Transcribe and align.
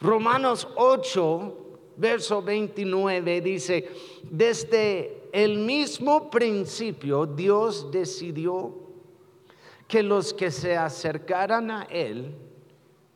Romanos 0.00 0.68
8, 0.76 1.56
verso 1.96 2.40
29 2.40 3.40
dice, 3.40 3.88
desde 4.22 5.28
el 5.32 5.58
mismo 5.58 6.30
principio 6.30 7.26
Dios 7.26 7.90
decidió 7.90 8.74
que 9.88 10.02
los 10.02 10.32
que 10.32 10.52
se 10.52 10.76
acercaran 10.76 11.70
a 11.70 11.82
Él, 11.84 12.36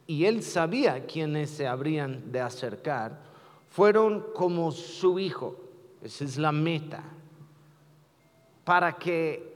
y 0.06 0.24
Él 0.24 0.42
sabía 0.42 1.06
quiénes 1.06 1.50
se 1.50 1.68
habrían 1.68 2.32
de 2.32 2.40
acercar, 2.40 3.22
fueron 3.68 4.26
como 4.34 4.72
su 4.72 5.18
Hijo. 5.18 5.56
Esa 6.02 6.24
es 6.24 6.36
la 6.36 6.50
meta. 6.50 7.04
Para 8.64 8.98
que 8.98 9.54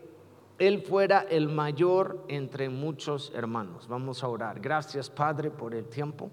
Él 0.59 0.83
fuera 0.83 1.27
el 1.29 1.49
mayor 1.49 2.25
entre 2.29 2.69
muchos 2.69 3.33
hermanos. 3.35 3.89
Vamos 3.89 4.23
a 4.23 4.29
orar. 4.29 4.61
Gracias 4.61 5.11
Padre 5.11 5.51
por 5.51 5.75
el 5.75 5.87
tiempo 5.87 6.31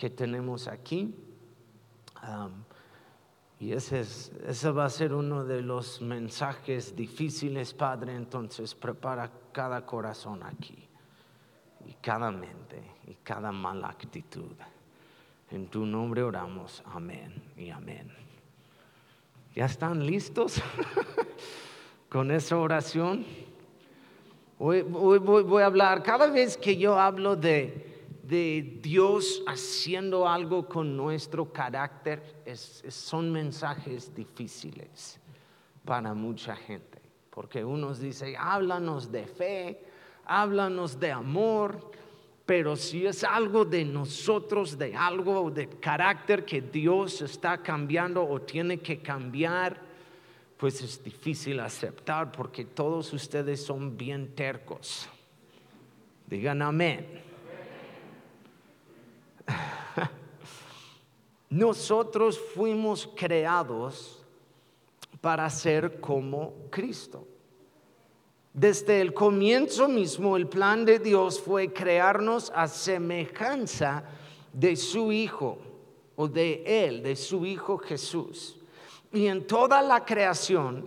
que 0.00 0.08
tenemos 0.08 0.66
aquí 0.66 1.14
y 3.58 3.72
ese, 3.72 4.00
es, 4.00 4.32
ese 4.46 4.70
va 4.70 4.86
a 4.86 4.88
ser 4.88 5.12
uno 5.12 5.44
de 5.44 5.60
los 5.60 6.00
mensajes 6.00 6.96
difíciles, 6.96 7.74
Padre. 7.74 8.14
Entonces 8.14 8.74
prepara 8.74 9.30
cada 9.52 9.84
corazón 9.84 10.42
aquí 10.42 10.88
y 11.86 11.92
cada 12.00 12.30
mente 12.30 12.82
y 13.08 13.16
cada 13.16 13.52
mala 13.52 13.88
actitud. 13.88 14.56
En 15.50 15.66
tu 15.66 15.84
nombre 15.84 16.22
oramos. 16.22 16.82
Amén 16.86 17.34
y 17.58 17.68
amén. 17.68 18.10
¿Ya 19.54 19.66
están 19.66 20.06
listos 20.06 20.62
con 22.08 22.30
esa 22.30 22.56
oración? 22.56 23.26
voy 24.58 25.62
a 25.62 25.66
hablar, 25.66 26.02
cada 26.02 26.30
vez 26.30 26.56
que 26.56 26.78
yo 26.78 26.98
hablo 26.98 27.36
de 27.36 27.89
de 28.30 28.78
Dios 28.80 29.42
haciendo 29.44 30.28
algo 30.28 30.68
con 30.68 30.96
nuestro 30.96 31.52
carácter 31.52 32.22
son 32.54 33.32
mensajes 33.32 34.14
difíciles 34.14 35.18
para 35.84 36.14
mucha 36.14 36.54
gente, 36.54 37.02
porque 37.28 37.64
unos 37.64 37.98
dicen, 37.98 38.36
háblanos 38.38 39.10
de 39.10 39.26
fe, 39.26 39.84
háblanos 40.26 41.00
de 41.00 41.10
amor, 41.10 41.90
pero 42.46 42.76
si 42.76 43.04
es 43.04 43.24
algo 43.24 43.64
de 43.64 43.84
nosotros, 43.84 44.78
de 44.78 44.94
algo 44.94 45.50
de 45.50 45.68
carácter 45.68 46.44
que 46.44 46.60
Dios 46.60 47.22
está 47.22 47.58
cambiando 47.58 48.24
o 48.24 48.40
tiene 48.40 48.78
que 48.78 49.00
cambiar, 49.02 49.76
pues 50.56 50.80
es 50.82 51.02
difícil 51.02 51.58
aceptar 51.58 52.30
porque 52.30 52.64
todos 52.64 53.12
ustedes 53.12 53.64
son 53.64 53.96
bien 53.96 54.36
tercos. 54.36 55.08
Digan 56.28 56.62
amén. 56.62 57.29
Nosotros 61.50 62.38
fuimos 62.54 63.08
creados 63.16 64.24
para 65.20 65.50
ser 65.50 66.00
como 66.00 66.54
Cristo. 66.70 67.26
Desde 68.52 69.00
el 69.00 69.14
comienzo 69.14 69.88
mismo 69.88 70.36
el 70.36 70.48
plan 70.48 70.84
de 70.84 70.98
Dios 70.98 71.40
fue 71.40 71.72
crearnos 71.72 72.50
a 72.54 72.66
semejanza 72.66 74.04
de 74.52 74.74
su 74.74 75.12
Hijo 75.12 75.58
o 76.16 76.26
de 76.26 76.62
Él, 76.66 77.02
de 77.02 77.14
su 77.14 77.46
Hijo 77.46 77.78
Jesús. 77.78 78.56
Y 79.12 79.26
en 79.26 79.46
toda 79.46 79.82
la 79.82 80.04
creación, 80.04 80.84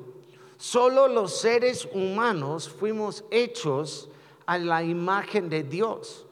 solo 0.58 1.08
los 1.08 1.40
seres 1.40 1.88
humanos 1.94 2.70
fuimos 2.70 3.24
hechos 3.32 4.10
a 4.46 4.58
la 4.58 4.84
imagen 4.84 5.50
de 5.50 5.64
Dios. 5.64 6.23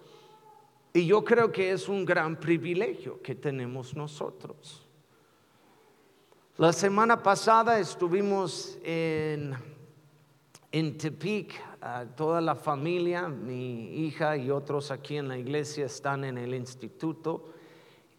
Y 0.94 1.06
yo 1.06 1.23
creo 1.23 1.52
que 1.52 1.72
es 1.72 1.88
un 1.88 2.03
gran 2.03 2.36
privilegio 2.36 3.22
que 3.22 3.36
tenemos 3.36 3.95
nosotros. 3.95 4.86
La 6.58 6.73
semana 6.73 7.23
pasada 7.23 7.80
estuvimos 7.80 8.78
en, 8.83 9.56
en 10.71 10.98
Tepic, 10.98 11.54
toda 12.15 12.42
la 12.42 12.55
familia, 12.55 13.27
mi 13.30 14.05
hija 14.05 14.36
y 14.38 14.52
otros 14.52 14.92
aquí 14.92 15.17
en 15.17 15.27
la 15.27 15.38
iglesia 15.38 15.86
están 15.86 16.26
en 16.26 16.38
el 16.38 16.54
instituto 16.54 17.54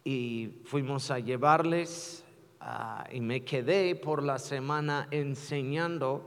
y 0.03 0.61
fuimos 0.65 1.11
a 1.11 1.19
llevarles 1.19 2.25
ah, 2.59 3.05
y 3.11 3.21
me 3.21 3.45
quedé 3.45 3.95
por 3.95 4.21
la 4.21 4.39
semana 4.39 5.07
enseñando 5.11 6.25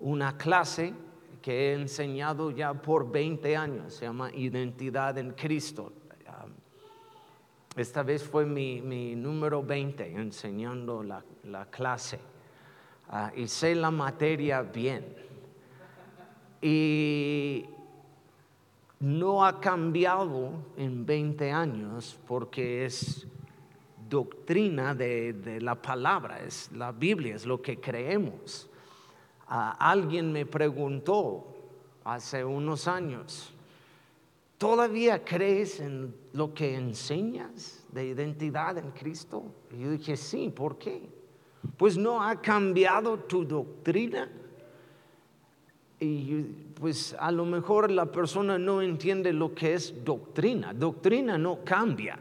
una 0.00 0.38
clase 0.38 0.94
que 1.42 1.70
he 1.70 1.74
enseñado 1.74 2.50
ya 2.52 2.72
por 2.72 3.10
20 3.10 3.56
años, 3.56 3.94
se 3.94 4.06
llama 4.06 4.30
Identidad 4.32 5.18
en 5.18 5.32
Cristo. 5.32 5.92
Esta 7.76 8.02
vez 8.02 8.22
fue 8.22 8.46
mi, 8.46 9.16
número 9.16 9.62
20 9.62 10.12
enseñando 10.12 11.02
la, 11.02 11.24
clase 11.70 12.20
ah, 13.08 13.32
y 13.34 13.48
sé 13.48 13.74
la 13.74 13.90
materia 13.90 14.62
bien. 14.62 15.16
Y 16.60 17.64
no 19.00 19.44
ha 19.44 19.58
cambiado 19.58 20.52
en 20.76 21.04
20 21.04 21.50
años 21.50 22.18
porque 22.28 22.84
es 22.84 23.26
doctrina 24.08 24.94
de 24.94 25.58
la 25.60 25.74
palabra, 25.74 26.44
es 26.44 26.70
la 26.72 26.92
Biblia, 26.92 27.34
es 27.34 27.46
lo 27.46 27.60
que 27.60 27.80
creemos 27.80 28.68
alguien 29.52 30.32
me 30.32 30.46
preguntó 30.46 31.46
hace 32.04 32.44
unos 32.44 32.88
años, 32.88 33.52
¿todavía 34.56 35.22
crees 35.24 35.80
en 35.80 36.14
lo 36.32 36.54
que 36.54 36.74
enseñas 36.74 37.84
de 37.92 38.06
identidad 38.06 38.78
en 38.78 38.90
Cristo? 38.92 39.44
Y 39.70 39.82
yo 39.82 39.90
dije, 39.90 40.16
sí, 40.16 40.48
¿por 40.48 40.78
qué? 40.78 41.02
Pues 41.76 41.98
no 41.98 42.22
ha 42.22 42.40
cambiado 42.40 43.18
tu 43.18 43.44
doctrina. 43.44 44.30
Y 46.00 46.42
pues 46.74 47.14
a 47.18 47.30
lo 47.30 47.44
mejor 47.44 47.90
la 47.90 48.06
persona 48.06 48.58
no 48.58 48.82
entiende 48.82 49.32
lo 49.32 49.54
que 49.54 49.74
es 49.74 50.02
doctrina. 50.02 50.72
Doctrina 50.72 51.36
no 51.36 51.62
cambia. 51.62 52.18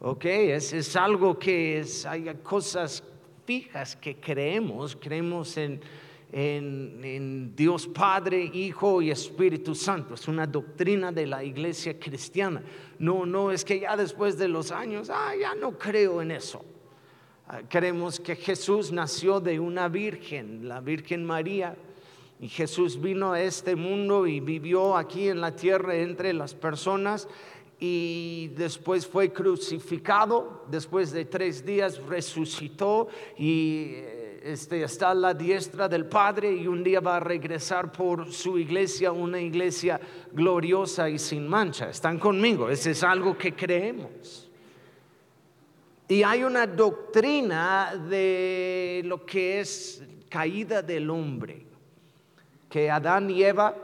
¿Ok? 0.00 0.24
Es, 0.24 0.72
es 0.72 0.96
algo 0.96 1.38
que 1.38 1.78
es, 1.78 2.04
hay 2.06 2.34
cosas 2.42 3.04
fijas 3.44 3.94
que 3.94 4.16
creemos, 4.16 4.96
creemos 4.96 5.56
en 5.56 5.80
en, 6.36 7.54
Dios 7.54 7.86
Padre, 7.86 8.50
Hijo 8.52 9.00
y 9.00 9.12
Espíritu 9.12 9.74
Santo. 9.74 10.14
Es 10.14 10.26
una 10.26 10.46
doctrina 10.46 11.12
de 11.12 11.28
la 11.28 11.44
iglesia 11.44 11.98
cristiana. 11.98 12.60
No, 12.98 13.24
no 13.24 13.52
es 13.52 13.64
que 13.64 13.78
ya 13.78 13.96
después 13.96 14.36
de 14.36 14.48
los 14.48 14.72
años, 14.72 15.10
ah, 15.10 15.32
ya 15.40 15.54
no 15.54 15.78
creo 15.78 16.20
en 16.20 16.32
eso. 16.32 16.64
Ah, 17.46 17.60
creemos 17.68 18.18
que 18.18 18.34
Jesús 18.34 18.90
nació 18.90 19.38
de 19.38 19.60
una 19.60 19.88
virgen, 19.88 20.66
la 20.66 20.80
Virgen 20.80 21.24
María. 21.24 21.76
Y 22.40 22.48
Jesús 22.48 23.00
vino 23.00 23.32
a 23.32 23.40
este 23.40 23.76
mundo 23.76 24.26
y 24.26 24.40
vivió 24.40 24.96
aquí 24.96 25.28
en 25.28 25.40
la 25.40 25.54
tierra 25.54 25.94
entre 25.94 26.32
las 26.32 26.52
personas 26.52 27.28
y 27.78 28.48
después 28.56 29.06
fue 29.06 29.32
crucificado, 29.32 30.64
después 30.70 31.12
de 31.12 31.24
tres 31.24 31.64
días 31.64 32.02
resucitó 32.02 33.08
y 33.36 33.96
este, 34.44 34.82
está 34.82 35.14
la 35.14 35.32
diestra 35.32 35.88
del 35.88 36.04
Padre 36.04 36.52
y 36.52 36.66
un 36.66 36.84
día 36.84 37.00
va 37.00 37.16
a 37.16 37.20
regresar 37.20 37.90
por 37.90 38.30
su 38.30 38.58
iglesia, 38.58 39.10
una 39.10 39.40
iglesia 39.40 39.98
gloriosa 40.32 41.08
y 41.08 41.18
sin 41.18 41.48
mancha. 41.48 41.88
¿Están 41.88 42.18
conmigo? 42.18 42.68
Ese 42.68 42.90
es 42.90 43.02
algo 43.02 43.38
que 43.38 43.54
creemos. 43.54 44.50
Y 46.08 46.22
hay 46.22 46.44
una 46.44 46.66
doctrina 46.66 47.96
de 47.96 49.00
lo 49.06 49.24
que 49.24 49.60
es 49.60 50.04
caída 50.28 50.82
del 50.82 51.08
hombre, 51.08 51.64
que 52.68 52.90
Adán 52.90 53.30
y 53.30 53.42
Eva 53.42 53.74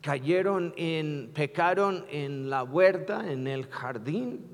cayeron 0.00 0.72
en, 0.76 1.32
pecaron 1.34 2.04
en 2.10 2.48
la 2.48 2.62
huerta, 2.62 3.28
en 3.28 3.48
el 3.48 3.66
jardín, 3.66 4.46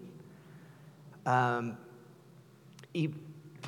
y 2.94 3.10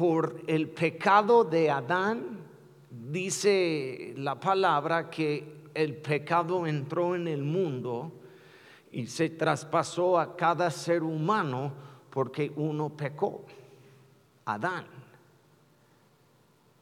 por 0.00 0.40
el 0.46 0.70
pecado 0.70 1.44
de 1.44 1.70
Adán, 1.70 2.38
dice 2.90 4.14
la 4.16 4.40
palabra 4.40 5.10
que 5.10 5.66
el 5.74 5.96
pecado 5.96 6.66
entró 6.66 7.14
en 7.14 7.28
el 7.28 7.42
mundo 7.42 8.10
y 8.90 9.06
se 9.08 9.28
traspasó 9.28 10.18
a 10.18 10.34
cada 10.36 10.70
ser 10.70 11.02
humano 11.02 11.74
porque 12.08 12.50
uno 12.56 12.88
pecó, 12.88 13.44
Adán. 14.46 14.86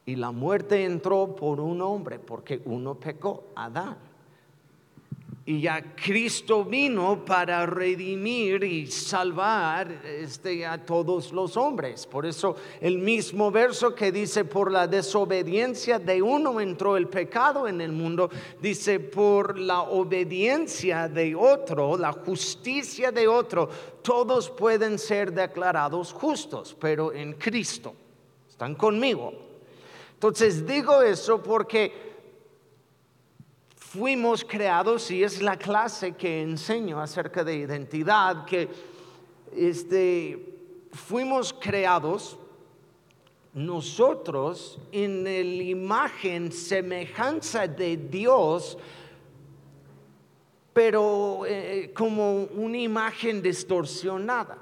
Y 0.07 0.15
la 0.15 0.31
muerte 0.31 0.85
entró 0.85 1.35
por 1.35 1.59
un 1.59 1.83
hombre 1.83 2.21
porque 2.21 2.63
uno 2.67 2.95
pecó, 2.95 3.49
Adán. 3.57 3.99
Y 5.49 5.63
ya 5.63 5.95
Cristo 5.97 6.63
vino 6.63 7.25
para 7.25 7.65
redimir 7.65 8.63
y 8.65 8.87
salvar 8.87 9.91
este, 10.05 10.67
a 10.67 10.85
todos 10.85 11.33
los 11.33 11.57
hombres. 11.57 12.07
Por 12.07 12.27
eso 12.27 12.55
el 12.83 12.99
mismo 12.99 13.51
verso 13.51 13.95
que 13.95 14.13
dice, 14.13 14.45
por 14.45 14.71
la 14.71 14.87
desobediencia 14.87 15.99
de 15.99 16.21
uno 16.21 16.61
entró 16.61 16.99
el 16.99 17.09
pecado 17.09 17.67
en 17.67 17.81
el 17.81 17.93
mundo, 17.93 18.29
dice, 18.61 19.01
por 19.01 19.59
la 19.59 19.81
obediencia 19.85 21.09
de 21.09 21.35
otro, 21.35 21.97
la 21.97 22.13
justicia 22.13 23.11
de 23.11 23.27
otro, 23.27 23.71
todos 24.03 24.51
pueden 24.51 24.99
ser 24.99 25.33
declarados 25.33 26.13
justos, 26.13 26.77
pero 26.79 27.11
en 27.11 27.33
Cristo. 27.33 27.95
¿Están 28.51 28.75
conmigo? 28.75 29.33
Entonces 30.13 30.67
digo 30.67 31.01
eso 31.01 31.43
porque 31.43 32.08
fuimos 33.93 34.45
creados 34.45 35.11
y 35.11 35.23
es 35.25 35.41
la 35.41 35.57
clase 35.57 36.13
que 36.13 36.43
enseño 36.43 37.01
acerca 37.01 37.43
de 37.43 37.57
identidad, 37.57 38.45
que 38.45 38.69
este, 39.57 40.59
fuimos 40.93 41.55
creados 41.55 42.39
nosotros 43.55 44.79
en 44.93 45.25
la 45.25 45.31
imagen, 45.63 46.53
semejanza 46.53 47.67
de 47.67 47.97
Dios, 47.97 48.77
pero 50.75 51.45
eh, 51.47 51.91
como 51.95 52.43
una 52.43 52.77
imagen 52.77 53.41
distorsionada, 53.41 54.59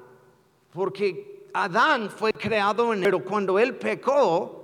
porque 0.73 1.49
Adán 1.53 2.11
fue 2.11 2.33
creado 2.33 2.95
en, 2.95 3.03
pero 3.03 3.25
cuando 3.25 3.59
él 3.59 3.75
pecó, 3.75 4.56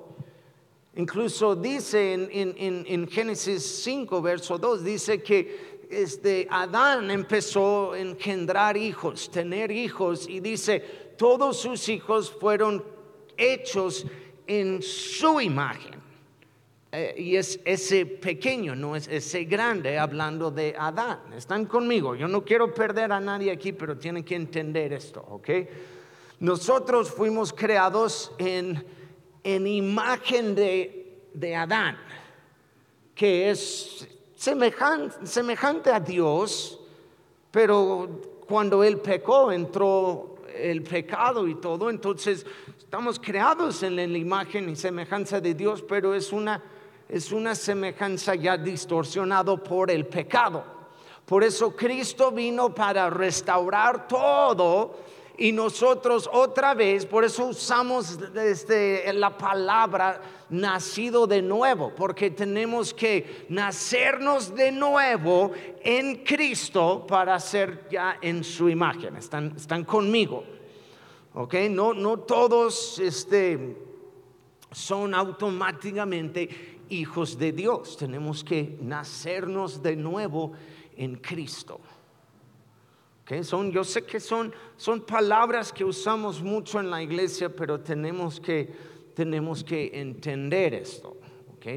Incluso 0.94 1.56
dice 1.56 2.12
en, 2.12 3.08
Génesis 3.08 3.62
5, 3.82 4.20
verso 4.20 4.58
2, 4.58 4.84
dice 4.84 5.22
que 5.22 5.86
este, 5.90 6.46
Adán 6.50 7.10
empezó 7.10 7.92
a 7.92 7.98
engendrar 7.98 8.76
hijos, 8.76 9.30
tener 9.30 9.70
hijos, 9.70 10.28
y 10.28 10.40
dice, 10.40 10.80
todos 11.16 11.58
sus 11.58 11.88
hijos 11.88 12.30
fueron 12.30 12.84
hechos 13.38 14.04
en 14.46 14.82
su 14.82 15.40
imagen. 15.40 16.02
Eh, 16.94 17.14
y 17.16 17.36
es 17.36 17.58
ese 17.64 18.04
pequeño, 18.04 18.74
no 18.74 18.94
es 18.94 19.08
ese 19.08 19.44
grande, 19.44 19.98
hablando 19.98 20.50
de 20.50 20.74
Adán. 20.78 21.32
Están 21.34 21.64
conmigo. 21.64 22.14
Yo 22.14 22.28
no 22.28 22.44
quiero 22.44 22.74
perder 22.74 23.12
a 23.12 23.20
nadie 23.20 23.50
aquí, 23.50 23.72
pero 23.72 23.96
tienen 23.96 24.22
que 24.22 24.34
entender 24.34 24.92
esto, 24.92 25.24
¿ok? 25.26 25.48
Nosotros 26.40 27.10
fuimos 27.10 27.50
creados 27.50 28.32
en 28.36 28.84
en 29.44 29.66
imagen 29.66 30.54
de, 30.54 31.56
Adán, 31.56 31.98
que 33.14 33.50
es 33.50 34.06
semejante, 34.36 35.26
semejante 35.26 35.90
a 35.90 36.00
Dios, 36.00 36.80
pero 37.50 38.20
cuando 38.46 38.82
él 38.84 38.98
pecó 38.98 39.50
entró 39.52 40.36
el 40.54 40.82
pecado 40.82 41.48
y 41.48 41.56
todo, 41.56 41.90
entonces 41.90 42.46
estamos 42.78 43.18
creados 43.18 43.82
en 43.82 43.96
la 43.96 44.02
imagen 44.02 44.68
y 44.68 44.76
semejanza 44.76 45.40
de 45.40 45.54
Dios, 45.54 45.82
pero 45.82 46.14
es 46.14 46.32
una, 46.32 46.62
es 47.08 47.32
una 47.32 47.54
semejanza 47.54 48.34
ya 48.34 48.56
distorsionado 48.56 49.62
por 49.62 49.90
el 49.90 50.06
pecado. 50.06 50.64
Por 51.24 51.44
eso 51.44 51.74
Cristo 51.74 52.30
vino 52.30 52.74
para 52.74 53.08
restaurar 53.08 54.06
todo 54.06 54.96
y 55.42 55.50
nosotros 55.50 56.30
otra 56.32 56.72
vez, 56.72 57.04
por 57.04 57.24
eso 57.24 57.46
usamos 57.46 58.16
este, 58.36 59.12
la 59.12 59.36
palabra 59.36 60.22
nacido 60.50 61.26
de 61.26 61.42
nuevo, 61.42 61.92
porque 61.96 62.30
tenemos 62.30 62.94
que 62.94 63.46
nacernos 63.48 64.54
de 64.54 64.70
nuevo 64.70 65.50
en 65.82 66.22
Cristo 66.22 67.04
para 67.08 67.40
ser 67.40 67.88
ya 67.90 68.18
en 68.22 68.44
su 68.44 68.68
imagen. 68.68 69.16
Están, 69.16 69.54
están 69.56 69.84
conmigo. 69.84 70.44
¿Ok? 71.34 71.54
No, 71.70 71.92
no 71.92 72.20
todos 72.20 73.00
este, 73.00 73.76
son 74.70 75.12
automáticamente 75.12 76.84
hijos 76.88 77.36
de 77.36 77.50
Dios. 77.50 77.96
Tenemos 77.96 78.44
que 78.44 78.78
nacernos 78.80 79.82
de 79.82 79.96
nuevo 79.96 80.52
en 80.96 81.16
Cristo. 81.16 81.80
Son, 83.42 83.72
yo 83.72 83.84
sé 83.84 84.04
que 84.04 84.20
son, 84.20 84.52
son 84.76 85.00
palabras 85.00 85.72
que 85.72 85.84
usamos 85.84 86.42
mucho 86.42 86.80
en 86.80 86.90
la 86.90 87.02
iglesia, 87.02 87.48
pero 87.48 87.80
tenemos 87.80 88.38
que, 88.38 88.72
tenemos 89.14 89.64
que 89.64 89.90
entender 89.94 90.74
esto. 90.74 91.16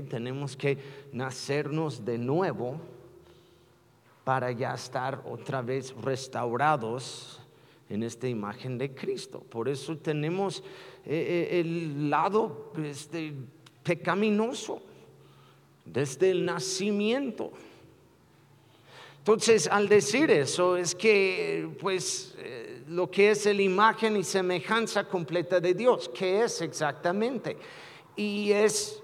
Tenemos 0.10 0.58
que 0.58 0.78
nacernos 1.12 2.04
de 2.04 2.18
nuevo 2.18 2.82
para 4.24 4.52
ya 4.52 4.74
estar 4.74 5.22
otra 5.30 5.62
vez 5.62 5.94
restaurados 6.02 7.40
en 7.90 8.02
esta 8.02 8.28
imagen 8.28 8.80
de 8.80 8.96
Cristo. 8.96 9.42
Por 9.42 9.70
eso 9.70 9.96
tenemos 9.98 10.64
eh, 11.06 11.50
eh, 11.52 11.60
el 11.60 12.10
lado 12.10 12.72
este, 12.84 13.34
pecaminoso 13.84 14.82
desde 15.86 16.32
el 16.32 16.46
nacimiento. 16.46 17.52
Entonces, 19.26 19.68
al 19.68 19.90
decir 19.90 20.30
eso, 20.30 20.78
es 20.78 20.94
que, 20.94 21.68
pues, 21.82 22.36
eh, 22.38 22.84
lo 22.90 23.10
que 23.10 23.32
es 23.32 23.48
la 23.48 23.60
imagen 23.60 24.18
y 24.18 24.24
semejanza 24.24 25.08
completa 25.08 25.60
de 25.60 25.74
Dios, 25.74 26.12
¿qué 26.14 26.44
es 26.44 26.62
exactamente? 26.62 27.58
Y 28.16 28.52
es 28.52 29.02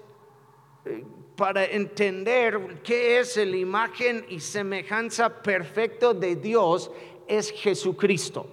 eh, 0.84 1.02
para 1.34 1.64
entender 1.64 2.80
qué 2.84 3.18
es 3.18 3.36
la 3.36 3.56
imagen 3.56 4.24
y 4.28 4.38
semejanza 4.38 5.42
perfecta 5.42 6.14
de 6.14 6.36
Dios, 6.36 6.92
es 7.26 7.50
Jesucristo. 7.50 8.46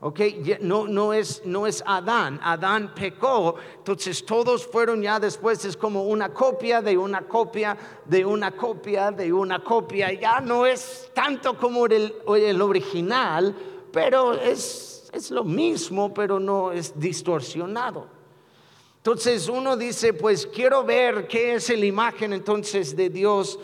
Ok, 0.00 0.20
no, 0.60 0.86
no, 0.86 1.12
es, 1.12 1.42
no 1.44 1.66
es 1.66 1.82
Adán, 1.84 2.38
Adán 2.44 2.94
pecó, 2.94 3.56
entonces 3.78 4.24
todos 4.24 4.64
fueron 4.64 5.02
ya 5.02 5.18
después, 5.18 5.64
es 5.64 5.76
como 5.76 6.04
una 6.04 6.32
copia 6.32 6.80
de 6.80 6.96
una 6.96 7.22
copia, 7.22 7.76
de 8.04 8.24
una 8.24 8.52
copia, 8.52 9.10
de 9.10 9.32
una 9.32 9.64
copia, 9.64 10.12
ya 10.12 10.40
no 10.40 10.66
es 10.66 11.10
tanto 11.12 11.58
como 11.58 11.86
el, 11.86 12.14
el 12.28 12.62
original, 12.62 13.56
pero 13.92 14.34
es, 14.34 15.10
es 15.12 15.32
lo 15.32 15.42
mismo, 15.42 16.14
pero 16.14 16.38
no 16.38 16.70
es 16.70 16.96
distorsionado. 16.98 18.06
Entonces 18.98 19.48
uno 19.48 19.76
dice, 19.76 20.12
pues 20.12 20.46
quiero 20.46 20.84
ver 20.84 21.26
qué 21.26 21.54
es 21.54 21.70
la 21.70 21.86
imagen 21.86 22.32
entonces 22.32 22.94
de 22.94 23.10
Dios 23.10 23.58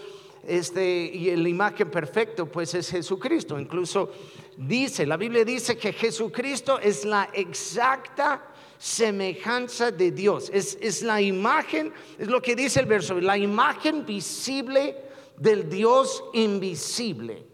este, 0.47 0.85
y 0.85 1.35
la 1.37 1.49
imagen 1.49 1.91
perfecta 1.91 2.45
pues 2.45 2.75
es 2.75 2.91
Jesucristo. 2.91 3.59
Incluso 3.59 4.11
dice, 4.57 5.07
la 5.07 5.17
Biblia 5.17 5.45
dice 5.45 5.77
que 5.77 5.93
Jesucristo 5.93 6.79
es 6.79 7.05
la 7.05 7.31
exacta 7.33 8.51
semejanza 8.79 9.91
de 9.91 10.11
Dios. 10.11 10.51
Es, 10.53 10.77
es 10.81 11.03
la 11.03 11.21
imagen, 11.21 11.93
es 12.19 12.29
lo 12.29 12.41
que 12.43 12.55
dice 12.55 12.81
el 12.81 12.87
verso, 12.87 13.21
la 13.21 13.39
imagen 13.39 14.05
visible 14.05 14.97
del 15.37 15.69
Dios 15.69 16.25
invisible. 16.33 17.47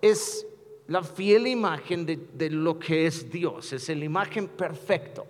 Es 0.00 0.46
la 0.86 1.02
fiel 1.02 1.46
imagen 1.46 2.04
de, 2.04 2.16
de 2.32 2.50
lo 2.50 2.78
que 2.78 3.06
es 3.06 3.30
Dios, 3.30 3.72
es 3.72 3.88
la 3.88 4.04
imagen 4.04 4.48
perfecta. 4.48 5.24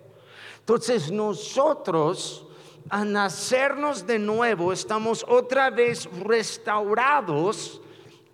Entonces 0.59 1.11
nosotros 1.11 2.45
a 2.89 3.03
nacernos 3.03 4.05
de 4.05 4.19
nuevo, 4.19 4.71
estamos 4.71 5.25
otra 5.27 5.69
vez 5.69 6.07
restaurados 6.19 7.81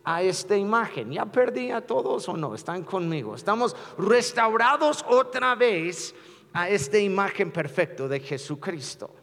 a 0.04 0.22
esta 0.22 0.56
imagen. 0.56 1.12
¿Ya 1.12 1.26
perdí 1.26 1.72
a 1.72 1.82
todos 1.82 2.28
o 2.30 2.38
no? 2.38 2.56
¿Están 2.56 2.84
conmigo? 2.84 3.36
Estamos 3.36 3.76
restaurados 3.98 5.06
otra 5.08 5.56
vez 5.56 6.16
a 6.54 6.70
esta 6.70 6.98
imagen 6.98 7.52
perfecta 7.52 8.08
de 8.08 8.20
Jesucristo. 8.20 9.14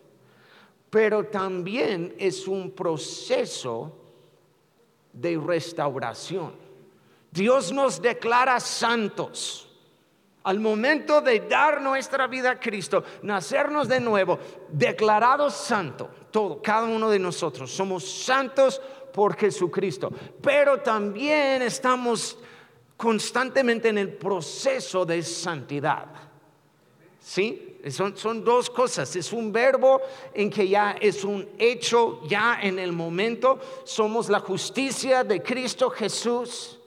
Pero 0.91 1.25
también 1.25 2.15
es 2.19 2.49
un 2.49 2.71
proceso 2.71 3.93
de 5.13 5.37
restauración. 5.39 6.53
Dios 7.31 7.73
nos 7.73 8.01
declara 8.01 8.59
santos 8.61 9.69
al 10.45 10.61
momento 10.61 11.21
de 11.21 11.41
dar 11.41 11.83
nuestra 11.83 12.27
vida 12.27 12.53
a 12.53 12.59
Cristo, 12.59 13.05
nacernos 13.21 13.87
de 13.87 14.01
nuevo, 14.01 14.39
declarados 14.71 15.53
santo, 15.53 16.09
todo, 16.31 16.63
cada 16.63 16.87
uno 16.87 17.11
de 17.11 17.19
nosotros, 17.19 17.71
somos 17.71 18.09
santos 18.09 18.81
por 19.19 19.37
Jesucristo, 19.37 20.13
pero 20.41 20.79
también 20.79 21.61
estamos 21.63 22.39
constantemente 22.97 23.89
en 23.89 23.99
el 23.99 24.13
proceso 24.13 25.05
de 25.05 25.25
santidad. 25.25 26.07
¿Sí? 27.21 27.81
Son, 27.91 28.17
son, 28.17 28.45
dos 28.45 28.71
cosas. 28.71 29.17
Es 29.17 29.33
un 29.33 29.51
verbo 29.51 30.01
en 30.33 30.49
que 30.49 30.69
ya 30.69 30.93
es 31.01 31.25
un 31.25 31.49
hecho, 31.59 32.21
ya 32.29 32.61
en 32.63 32.79
el 32.79 32.93
momento. 32.93 33.59
Somos 33.83 34.29
la 34.29 34.39
justicia 34.39 35.25
de 35.25 35.43
Cristo 35.43 35.91
Jesús 35.91 36.79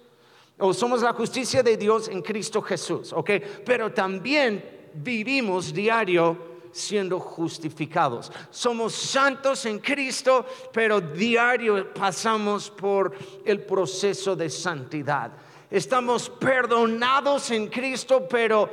o 0.58 0.74
somos 0.74 1.02
la 1.02 1.12
justicia 1.12 1.62
de 1.62 1.76
Dios 1.76 2.08
en 2.08 2.22
Cristo 2.22 2.62
Jesús, 2.62 3.12
¿ok? 3.12 3.30
Pero 3.66 3.92
también 3.92 4.90
vivimos 4.94 5.74
diario 5.74 6.51
siendo 6.72 7.20
justificados. 7.20 8.32
Somos 8.50 8.94
santos 8.94 9.66
en 9.66 9.80
Cristo, 9.80 10.46
pero 10.72 11.02
diario 11.02 11.94
pasamos 11.94 12.70
por 12.70 13.14
el 13.46 13.62
proceso 13.62 14.36
de 14.36 14.50
santidad. 14.50 15.32
Estamos 15.70 16.30
perdonados 16.30 17.52
en 17.52 17.68
Cristo, 17.68 18.28
pero 18.30 18.70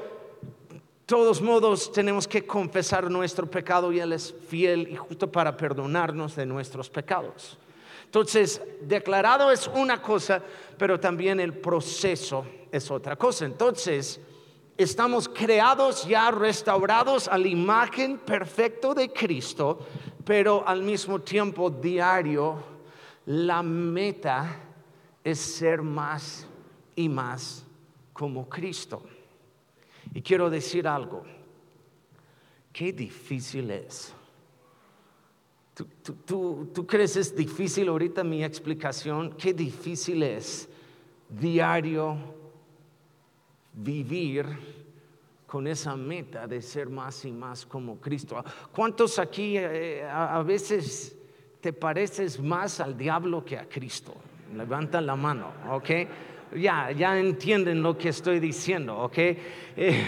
todos 1.06 1.40
modos 1.40 1.90
tenemos 1.90 2.28
que 2.28 2.46
confesar 2.46 3.10
nuestro 3.10 3.50
pecado 3.50 3.92
y 3.92 4.00
Él 4.00 4.12
es 4.12 4.34
fiel 4.48 4.88
y 4.90 4.96
justo 4.96 5.30
para 5.30 5.56
perdonarnos 5.56 6.36
de 6.36 6.44
nuestros 6.44 6.90
pecados. 6.90 7.56
Entonces, 8.04 8.60
declarado 8.82 9.52
es 9.52 9.68
una 9.68 10.02
cosa, 10.02 10.42
pero 10.76 10.98
también 10.98 11.40
el 11.40 11.54
proceso 11.54 12.44
es 12.72 12.90
otra 12.90 13.16
cosa. 13.16 13.44
Entonces, 13.44 14.20
estamos 14.78 15.28
creados 15.28 16.06
ya 16.06 16.30
restaurados 16.30 17.28
a 17.28 17.36
la 17.36 17.48
imagen 17.48 18.16
perfecta 18.18 18.94
de 18.94 19.12
Cristo, 19.12 19.86
pero 20.24 20.66
al 20.66 20.82
mismo 20.82 21.20
tiempo 21.20 21.68
diario 21.68 22.56
la 23.26 23.62
meta 23.62 24.60
es 25.22 25.38
ser 25.38 25.82
más 25.82 26.46
y 26.96 27.08
más 27.08 27.64
como 28.14 28.48
Cristo. 28.48 29.02
Y 30.14 30.22
quiero 30.22 30.48
decir 30.48 30.88
algo, 30.88 31.24
qué 32.72 32.92
difícil 32.92 33.70
es 33.70 34.14
¿Tú, 36.24 36.86
crees 36.88 37.16
es 37.16 37.36
difícil 37.36 37.88
ahorita 37.88 38.24
mi 38.24 38.42
explicación? 38.42 39.34
Qué 39.34 39.54
difícil 39.54 40.22
es 40.24 40.68
diario 41.28 42.16
vivir 43.72 44.46
con 45.46 45.66
esa 45.66 45.96
meta 45.96 46.46
de 46.46 46.60
ser 46.60 46.90
más 46.90 47.24
y 47.24 47.32
más 47.32 47.64
como 47.64 47.98
Cristo. 47.98 48.44
¿Cuántos 48.74 49.18
aquí 49.18 49.56
eh, 49.56 50.06
a, 50.06 50.42
veces 50.42 51.16
te 51.60 51.72
pareces 51.72 52.38
más 52.38 52.80
al 52.80 52.96
diablo 52.96 53.44
que 53.44 53.56
a 53.56 53.68
Cristo? 53.68 54.14
Levanta 54.54 55.00
la 55.00 55.16
mano, 55.16 55.52
¿ok? 55.70 55.90
Ya, 56.56 56.90
ya 56.92 57.18
entienden 57.18 57.82
lo 57.82 57.96
que 57.96 58.08
estoy 58.08 58.40
diciendo, 58.40 58.96
¿ok? 58.96 59.18
Eh, 59.18 60.06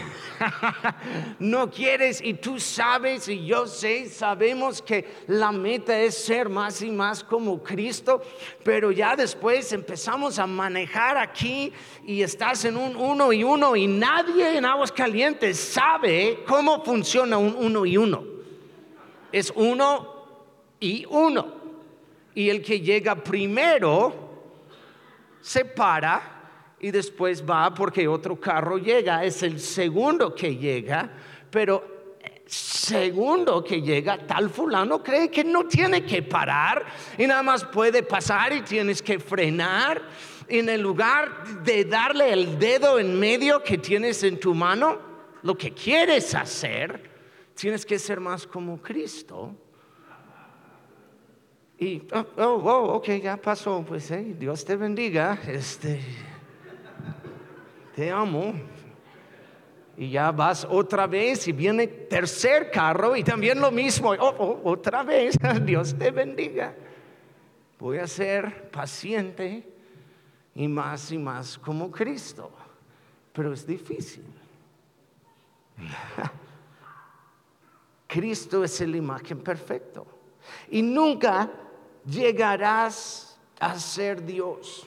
no 1.38 1.70
quieres 1.70 2.20
y 2.20 2.34
tú 2.34 2.58
sabes 2.58 3.28
y 3.28 3.44
yo 3.44 3.66
sé, 3.66 4.08
sabemos 4.08 4.82
que 4.82 5.06
la 5.26 5.52
meta 5.52 5.98
es 5.98 6.14
ser 6.14 6.48
más 6.48 6.82
y 6.82 6.90
más 6.90 7.22
como 7.22 7.62
Cristo, 7.62 8.22
pero 8.64 8.90
ya 8.90 9.14
después 9.16 9.72
empezamos 9.72 10.38
a 10.38 10.46
manejar 10.46 11.16
aquí 11.18 11.72
y 12.06 12.22
estás 12.22 12.64
en 12.64 12.76
un 12.76 12.96
uno 12.96 13.32
y 13.32 13.44
uno 13.44 13.76
y 13.76 13.86
nadie 13.86 14.56
en 14.56 14.64
aguas 14.64 14.92
calientes 14.92 15.58
sabe 15.58 16.40
cómo 16.46 16.84
funciona 16.84 17.38
un 17.38 17.54
uno 17.54 17.86
y 17.86 17.96
uno. 17.96 18.24
Es 19.32 19.52
uno 19.54 20.24
y 20.80 21.04
uno. 21.08 21.60
Y 22.34 22.48
el 22.48 22.62
que 22.62 22.80
llega 22.80 23.14
primero 23.14 24.29
se 25.40 25.64
para 25.64 26.76
y 26.80 26.90
después 26.90 27.44
va 27.48 27.72
porque 27.74 28.08
otro 28.08 28.40
carro 28.40 28.78
llega. 28.78 29.24
Es 29.24 29.42
el 29.42 29.60
segundo 29.60 30.34
que 30.34 30.56
llega, 30.56 31.10
pero 31.50 32.16
eh, 32.22 32.42
segundo 32.46 33.62
que 33.62 33.82
llega, 33.82 34.26
tal 34.26 34.50
fulano 34.50 35.02
cree 35.02 35.30
que 35.30 35.44
no 35.44 35.66
tiene 35.66 36.04
que 36.04 36.22
parar 36.22 36.84
y 37.18 37.26
nada 37.26 37.42
más 37.42 37.64
puede 37.64 38.02
pasar 38.02 38.52
y 38.52 38.62
tienes 38.62 39.02
que 39.02 39.18
frenar. 39.18 40.02
En 40.48 40.68
el 40.68 40.80
lugar 40.80 41.62
de 41.62 41.84
darle 41.84 42.32
el 42.32 42.58
dedo 42.58 42.98
en 42.98 43.16
medio 43.20 43.62
que 43.62 43.78
tienes 43.78 44.24
en 44.24 44.40
tu 44.40 44.52
mano, 44.52 44.98
lo 45.42 45.56
que 45.56 45.72
quieres 45.72 46.34
hacer, 46.34 47.08
tienes 47.54 47.86
que 47.86 48.00
ser 48.00 48.18
más 48.18 48.48
como 48.48 48.82
Cristo 48.82 49.54
y, 51.80 52.06
oh, 52.12 52.26
oh, 52.36 52.60
oh, 52.62 52.94
ok, 52.96 53.08
ya 53.22 53.38
pasó, 53.38 53.82
pues, 53.88 54.10
eh, 54.10 54.36
Dios 54.38 54.66
te 54.66 54.76
bendiga, 54.76 55.40
este, 55.46 55.98
te 57.96 58.10
amo. 58.10 58.52
Y 59.96 60.10
ya 60.10 60.30
vas 60.30 60.66
otra 60.68 61.06
vez 61.06 61.48
y 61.48 61.52
viene 61.52 61.86
tercer 61.86 62.70
carro 62.70 63.16
y 63.16 63.24
también 63.24 63.58
lo 63.58 63.70
mismo, 63.70 64.10
oh, 64.10 64.34
oh, 64.38 64.70
otra 64.70 65.02
vez, 65.02 65.38
Dios 65.62 65.96
te 65.96 66.10
bendiga. 66.10 66.74
Voy 67.78 67.96
a 67.96 68.06
ser 68.06 68.70
paciente 68.70 69.66
y 70.54 70.68
más 70.68 71.10
y 71.12 71.16
más 71.16 71.56
como 71.56 71.90
Cristo, 71.90 72.50
pero 73.32 73.54
es 73.54 73.66
difícil. 73.66 74.26
Cristo 78.06 78.64
es 78.64 78.78
el 78.82 78.96
imagen 78.96 79.38
perfecto. 79.38 80.06
Y 80.70 80.82
nunca 80.82 81.50
llegarás 82.04 83.38
a 83.58 83.78
ser 83.78 84.24
Dios. 84.24 84.86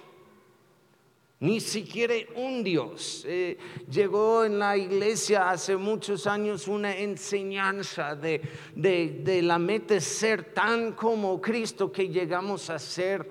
Ni 1.44 1.60
siquiera 1.60 2.14
un 2.38 2.64
Dios. 2.64 3.26
Eh, 3.28 3.58
llegó 3.92 4.46
en 4.46 4.60
la 4.60 4.78
iglesia 4.78 5.52
hace 5.52 5.76
muchos 5.76 6.26
años 6.26 6.70
una 6.70 6.96
enseñanza 6.96 8.16
de, 8.16 8.42
de, 8.74 9.42
la 9.42 9.60
meta 9.60 10.00
ser 10.00 10.54
tan 10.54 10.94
como 10.94 11.42
Cristo 11.42 11.92
que 11.92 12.08
llegamos 12.08 12.70
a 12.70 12.80
ser 12.80 13.30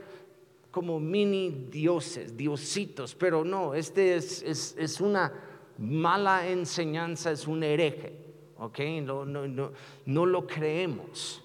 como 0.70 1.00
mini 1.00 1.68
dioses, 1.70 2.36
diositos. 2.36 3.14
Pero 3.14 3.44
no, 3.44 3.72
este 3.72 4.16
es, 4.16 4.42
es, 4.42 5.00
una 5.00 5.32
mala 5.78 6.46
enseñanza, 6.46 7.30
es 7.30 7.46
un 7.46 7.62
hereje. 7.62 8.12
¿Ok? 8.58 8.78
no, 9.02 9.24
no, 9.24 9.72
no 10.04 10.26
lo 10.26 10.46
creemos. 10.46 11.41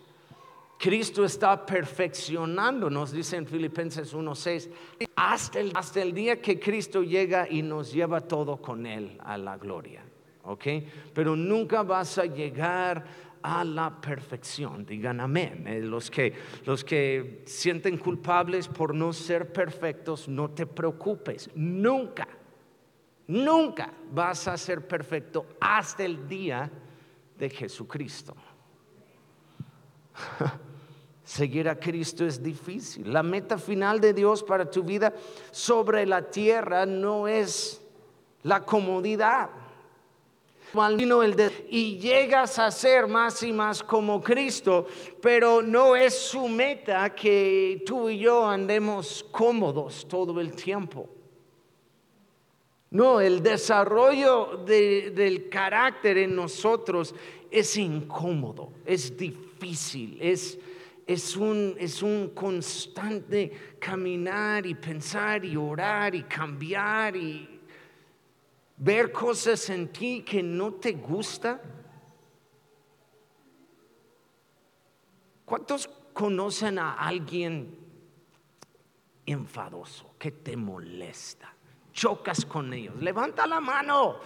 Cristo 0.77 1.25
está 1.25 1.65
perfeccionando, 1.65 2.89
nos 2.89 3.11
dice 3.11 3.37
en 3.37 3.47
Filipenses 3.47 4.13
1:6, 4.13 4.69
hasta 5.15 5.59
el, 5.59 5.71
hasta 5.73 6.01
el 6.01 6.13
día 6.13 6.39
que 6.39 6.59
Cristo 6.59 7.01
llega 7.01 7.47
y 7.49 7.61
nos 7.61 7.91
lleva 7.91 8.21
todo 8.21 8.57
con 8.57 8.85
Él 8.85 9.17
a 9.23 9.37
la 9.37 9.57
gloria. 9.57 10.03
¿Ok? 10.43 10.65
Pero 11.13 11.35
nunca 11.35 11.83
vas 11.83 12.17
a 12.19 12.25
llegar 12.25 13.03
a 13.41 13.63
la 13.63 13.99
perfección. 13.99 14.85
Digan 14.85 15.19
amén. 15.19 15.65
Eh, 15.67 15.81
los 15.81 16.09
que, 16.11 16.33
los 16.65 16.83
que 16.83 17.43
sienten 17.45 17.97
culpables 17.97 18.67
por 18.67 18.93
no 18.93 19.13
ser 19.13 19.51
perfectos, 19.51 20.27
no 20.27 20.51
te 20.51 20.65
preocupes. 20.65 21.49
Nunca, 21.55 22.27
nunca 23.27 23.91
vas 24.11 24.47
a 24.47 24.57
ser 24.57 24.87
perfecto 24.87 25.45
hasta 25.59 26.05
el 26.05 26.27
día 26.27 26.69
de 27.37 27.49
Jesucristo. 27.49 28.35
Seguir 31.23 31.67
a 31.67 31.77
Cristo 31.77 32.25
es 32.25 32.41
difícil. 32.41 33.11
La 33.11 33.23
meta 33.23 33.57
final 33.57 33.99
de 33.99 34.13
Dios 34.13 34.43
para 34.43 34.69
tu 34.69 34.83
vida 34.83 35.13
sobre 35.51 36.05
la 36.05 36.21
tierra 36.21 36.85
no 36.85 37.27
es 37.27 37.81
la 38.43 38.63
comodidad. 38.63 39.49
Y 41.69 41.97
llegas 41.97 42.59
a 42.59 42.71
ser 42.71 43.07
más 43.07 43.41
y 43.41 43.51
más 43.51 43.81
como 43.81 44.21
Cristo, 44.21 44.85
pero 45.21 45.61
no 45.61 45.95
es 45.95 46.13
su 46.13 46.47
meta 46.47 47.13
que 47.15 47.83
tú 47.85 48.09
y 48.09 48.19
yo 48.19 48.45
andemos 48.45 49.25
cómodos 49.31 50.07
todo 50.07 50.39
el 50.39 50.53
tiempo. 50.53 51.09
No, 52.89 53.19
el 53.19 53.41
desarrollo 53.41 54.63
del 54.65 55.49
carácter 55.49 56.17
en 56.17 56.35
nosotros 56.35 57.13
es 57.49 57.75
incómodo, 57.77 58.71
es 58.85 59.15
difícil, 59.17 59.46
es, 60.19 61.35
un, 61.35 61.75
es 61.79 62.01
un 62.01 62.29
constante 62.29 63.77
caminar 63.79 64.65
y 64.65 64.75
pensar 64.75 65.43
y 65.43 65.55
orar 65.55 66.15
y 66.15 66.23
cambiar 66.23 67.15
y 67.15 67.61
ver 68.77 69.11
cosas 69.11 69.69
en 69.69 69.91
ti 69.91 70.23
que 70.23 70.43
no 70.43 70.73
te 70.73 70.93
gusta. 70.93 71.61
¿Cuántos 75.45 75.87
conocen 76.13 76.77
a 76.79 76.93
alguien 76.93 77.77
enfadoso 79.25 80.15
que 80.19 80.31
te 80.31 80.57
molesta? 80.57 81.53
Chocas 81.93 82.45
con 82.45 82.73
ellos. 82.73 82.95
Levanta 83.01 83.47
la 83.47 83.59
mano 83.59 84.19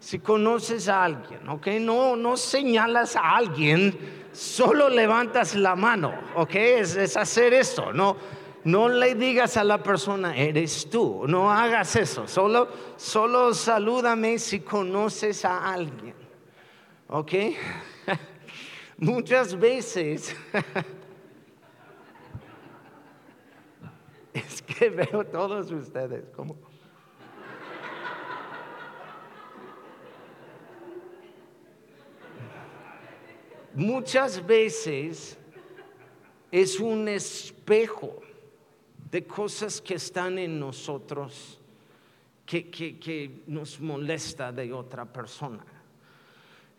si 0.00 0.18
conoces 0.18 0.88
a 0.88 1.04
alguien, 1.04 1.48
¿ok? 1.48 1.68
No, 1.78 2.16
no 2.16 2.36
señalas 2.38 3.14
a 3.16 3.36
alguien, 3.36 4.26
solo 4.32 4.88
levantas 4.88 5.54
la 5.54 5.76
mano, 5.76 6.14
¿ok? 6.34 6.54
Es, 6.54 7.16
hacer 7.18 7.52
esto, 7.52 7.92
no, 7.92 8.16
no 8.64 8.88
le 8.88 9.14
digas 9.14 9.58
a 9.58 9.64
la 9.64 9.82
persona, 9.82 10.34
eres 10.34 10.88
tú, 10.88 11.26
no 11.28 11.52
hagas 11.52 11.96
eso, 11.96 12.26
solo, 12.26 12.68
solo 12.96 13.52
salúdame 13.52 14.38
si 14.38 14.60
conoces 14.60 15.44
a 15.44 15.70
alguien, 15.70 16.14
¿ok? 17.08 17.32
Muchas 18.96 19.58
veces 19.58 20.34
es 24.32 24.62
que 24.62 24.88
veo 24.88 25.26
todos 25.26 25.70
ustedes 25.70 26.24
como... 26.34 26.69
muchas 33.74 34.44
veces 34.44 35.38
es 36.50 36.80
un 36.80 37.08
espejo 37.08 38.20
de 39.10 39.26
cosas 39.26 39.80
que 39.80 39.94
están 39.94 40.38
en 40.38 40.58
nosotros 40.58 41.60
que, 42.46 42.70
que, 42.70 43.42
nos 43.46 43.80
molesta 43.80 44.50
de 44.50 44.72
otra 44.72 45.04
persona. 45.04 45.64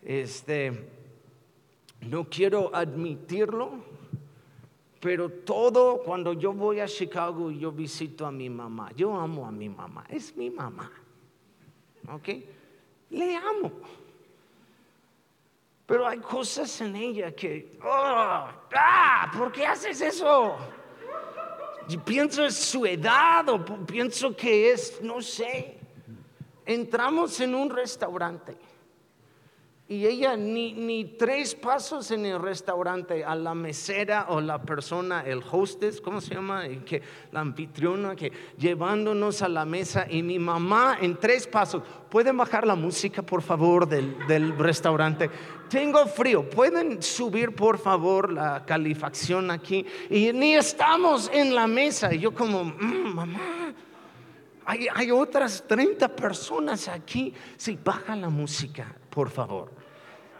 Este, 0.02 0.88
no 2.02 2.28
quiero 2.28 2.74
admitirlo, 2.74 3.82
pero 5.00 5.30
todo 5.30 6.02
cuando 6.02 6.34
yo 6.34 6.52
voy 6.52 6.80
a 6.80 6.86
Chicago 6.86 7.50
yo 7.50 7.72
visito 7.72 8.26
a 8.26 8.32
mi 8.32 8.50
mamá, 8.50 8.92
yo 8.94 9.14
amo 9.14 9.46
a 9.46 9.50
mi 9.50 9.68
mamá, 9.68 10.04
es 10.10 10.36
mi 10.36 10.50
mamá. 10.50 10.92
¿Ok? 12.12 12.28
Le 13.10 13.36
amo. 13.36 13.72
Pero 15.92 16.08
hay 16.08 16.20
cosas 16.20 16.80
en 16.80 16.96
ella 16.96 17.32
que, 17.32 17.78
oh, 17.84 18.48
ah, 18.74 19.30
¿por 19.36 19.52
qué 19.52 19.66
haces 19.66 20.00
eso? 20.00 20.56
Y 21.86 21.98
pienso 21.98 22.46
es 22.46 22.54
su 22.54 22.86
edad 22.86 23.46
o 23.50 23.62
pienso 23.84 24.34
que 24.34 24.72
es, 24.72 25.02
no 25.02 25.20
sé. 25.20 25.78
Entramos 26.64 27.38
en 27.40 27.54
un 27.54 27.68
restaurante 27.68 28.56
y 29.88 30.06
ella 30.06 30.36
ni, 30.36 30.72
ni, 30.72 31.04
tres 31.04 31.54
pasos 31.54 32.10
en 32.12 32.24
el 32.24 32.40
restaurante 32.40 33.24
a 33.24 33.34
la 33.34 33.54
mesera 33.54 34.26
o 34.30 34.40
la 34.40 34.62
persona, 34.62 35.22
el 35.26 35.42
hostess, 35.50 36.00
¿cómo 36.00 36.20
se 36.20 36.34
llama? 36.34 36.64
Que, 36.86 37.02
la 37.30 37.40
anfitriona 37.40 38.16
que 38.16 38.32
llevándonos 38.56 39.42
a 39.42 39.48
la 39.48 39.66
mesa 39.66 40.06
y 40.08 40.22
mi 40.22 40.38
mamá 40.38 40.96
en 41.00 41.18
tres 41.18 41.46
pasos. 41.46 41.82
¿Pueden 42.08 42.36
bajar 42.36 42.66
la 42.66 42.74
música, 42.74 43.22
por 43.22 43.42
favor, 43.42 43.86
del, 43.86 44.16
del 44.26 44.56
restaurante? 44.56 45.28
Tengo 45.68 46.06
frío. 46.06 46.48
¿Pueden 46.48 47.02
subir, 47.02 47.54
por 47.54 47.78
favor, 47.78 48.32
la 48.32 48.64
calefacción 48.64 49.50
aquí? 49.50 49.84
Y 50.08 50.32
ni 50.32 50.54
estamos 50.54 51.30
en 51.32 51.54
la 51.54 51.66
mesa. 51.66 52.14
Y 52.14 52.20
yo 52.20 52.34
como, 52.34 52.64
mm, 52.64 53.14
mamá, 53.14 53.74
hay, 54.64 54.86
hay, 54.94 55.10
otras 55.10 55.64
30 55.66 56.08
personas 56.14 56.88
aquí. 56.88 57.34
Sí, 57.56 57.78
baja 57.82 58.14
la 58.14 58.28
música, 58.28 58.94
por 59.12 59.30
favor. 59.30 59.70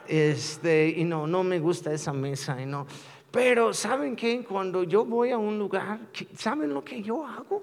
Este, 0.09 0.89
y 0.89 1.05
no, 1.05 1.27
no 1.27 1.45
me 1.45 1.59
gusta 1.59 1.93
esa 1.93 2.13
mesa, 2.13 2.61
y 2.61 2.67
no. 2.67 2.87
Pero 3.31 3.73
¿saben 3.73 4.17
qué? 4.17 4.45
Cuando 4.45 4.83
yo 4.83 5.05
voy 5.05 5.31
a 5.31 5.39
un 5.39 5.59
lugar, 5.59 5.99
¿saben 6.37 6.73
lo 6.73 6.83
que 6.83 7.03
yo 7.03 7.25
hago? 7.25 7.63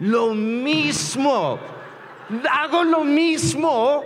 Lo 0.00 0.34
mismo. 0.34 1.58
Hago 2.50 2.84
lo 2.84 3.04
mismo. 3.04 4.02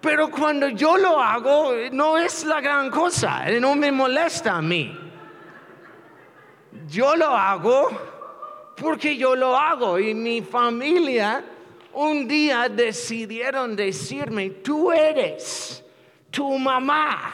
Pero 0.00 0.30
cuando 0.30 0.68
yo 0.68 0.96
lo 0.96 1.20
hago, 1.20 1.72
no 1.92 2.18
es 2.18 2.44
la 2.44 2.60
gran 2.60 2.90
cosa, 2.90 3.44
no 3.60 3.74
me 3.74 3.90
molesta 3.90 4.56
a 4.56 4.62
mí. 4.62 4.98
Yo 6.88 7.16
lo 7.16 7.28
hago 7.28 7.88
porque 8.76 9.16
yo 9.16 9.34
lo 9.34 9.56
hago 9.56 9.98
y 9.98 10.12
mi 10.12 10.42
familia 10.42 11.42
un 11.94 12.26
día 12.26 12.68
decidieron 12.68 13.76
decirme, 13.76 14.50
tú 14.50 14.90
eres 14.92 15.84
tu 16.30 16.58
mamá. 16.58 17.32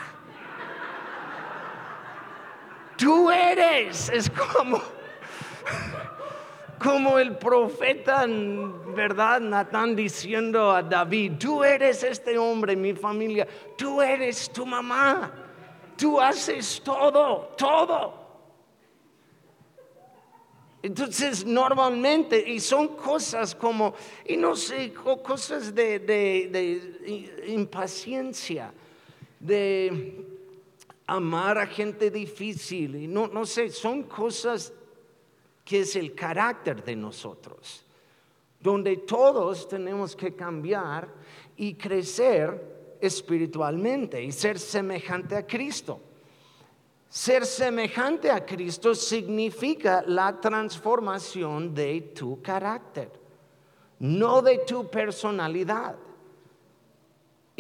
Tú 2.96 3.30
eres, 3.30 4.10
es 4.10 4.28
como, 4.28 4.82
como 6.78 7.18
el 7.18 7.36
profeta, 7.38 8.26
¿verdad? 8.28 9.40
Natán 9.40 9.96
diciendo 9.96 10.70
a 10.72 10.82
David, 10.82 11.32
tú 11.38 11.64
eres 11.64 12.02
este 12.04 12.36
hombre, 12.36 12.76
mi 12.76 12.92
familia, 12.92 13.48
tú 13.78 14.02
eres 14.02 14.52
tu 14.52 14.66
mamá, 14.66 15.32
tú 15.96 16.20
haces 16.20 16.82
todo, 16.84 17.54
todo. 17.56 18.19
Entonces, 20.82 21.44
normalmente, 21.44 22.42
y 22.49 22.58
son 22.58 22.96
cosas 22.96 23.54
como, 23.54 23.94
y 24.26 24.37
no 24.37 24.56
sé, 24.56 24.92
cosas 24.92 25.75
de, 25.75 25.99
de, 25.99 27.44
impaciencia, 27.49 28.72
de 29.38 30.25
amar 31.06 31.58
a 31.58 31.66
gente 31.66 32.10
difícil, 32.10 32.96
y 32.96 33.06
no, 33.06 33.26
no 33.28 33.44
sé, 33.44 33.68
son 33.68 34.04
cosas 34.04 34.72
que 35.64 35.80
es 35.80 35.96
el 35.96 36.14
carácter 36.14 36.82
de 36.82 36.96
nosotros, 36.96 37.84
donde 38.58 38.96
todos 38.96 39.68
tenemos 39.68 40.16
que 40.16 40.34
cambiar 40.34 41.08
y 41.56 41.75
crecer 41.75 42.96
espiritualmente 43.02 44.22
y 44.22 44.32
ser 44.32 44.58
semejante 44.58 45.36
a 45.36 45.47
Cristo. 45.47 46.00
Ser 47.10 47.44
semejante 47.44 48.30
a 48.30 48.46
Cristo 48.46 48.94
significa 48.94 50.04
la 50.06 50.40
transformación 50.40 51.75
de 51.75 52.12
tu 52.14 52.40
carácter, 52.40 53.10
no 53.99 54.40
de 54.40 54.58
tu 54.58 54.88
personalidad. 54.88 55.96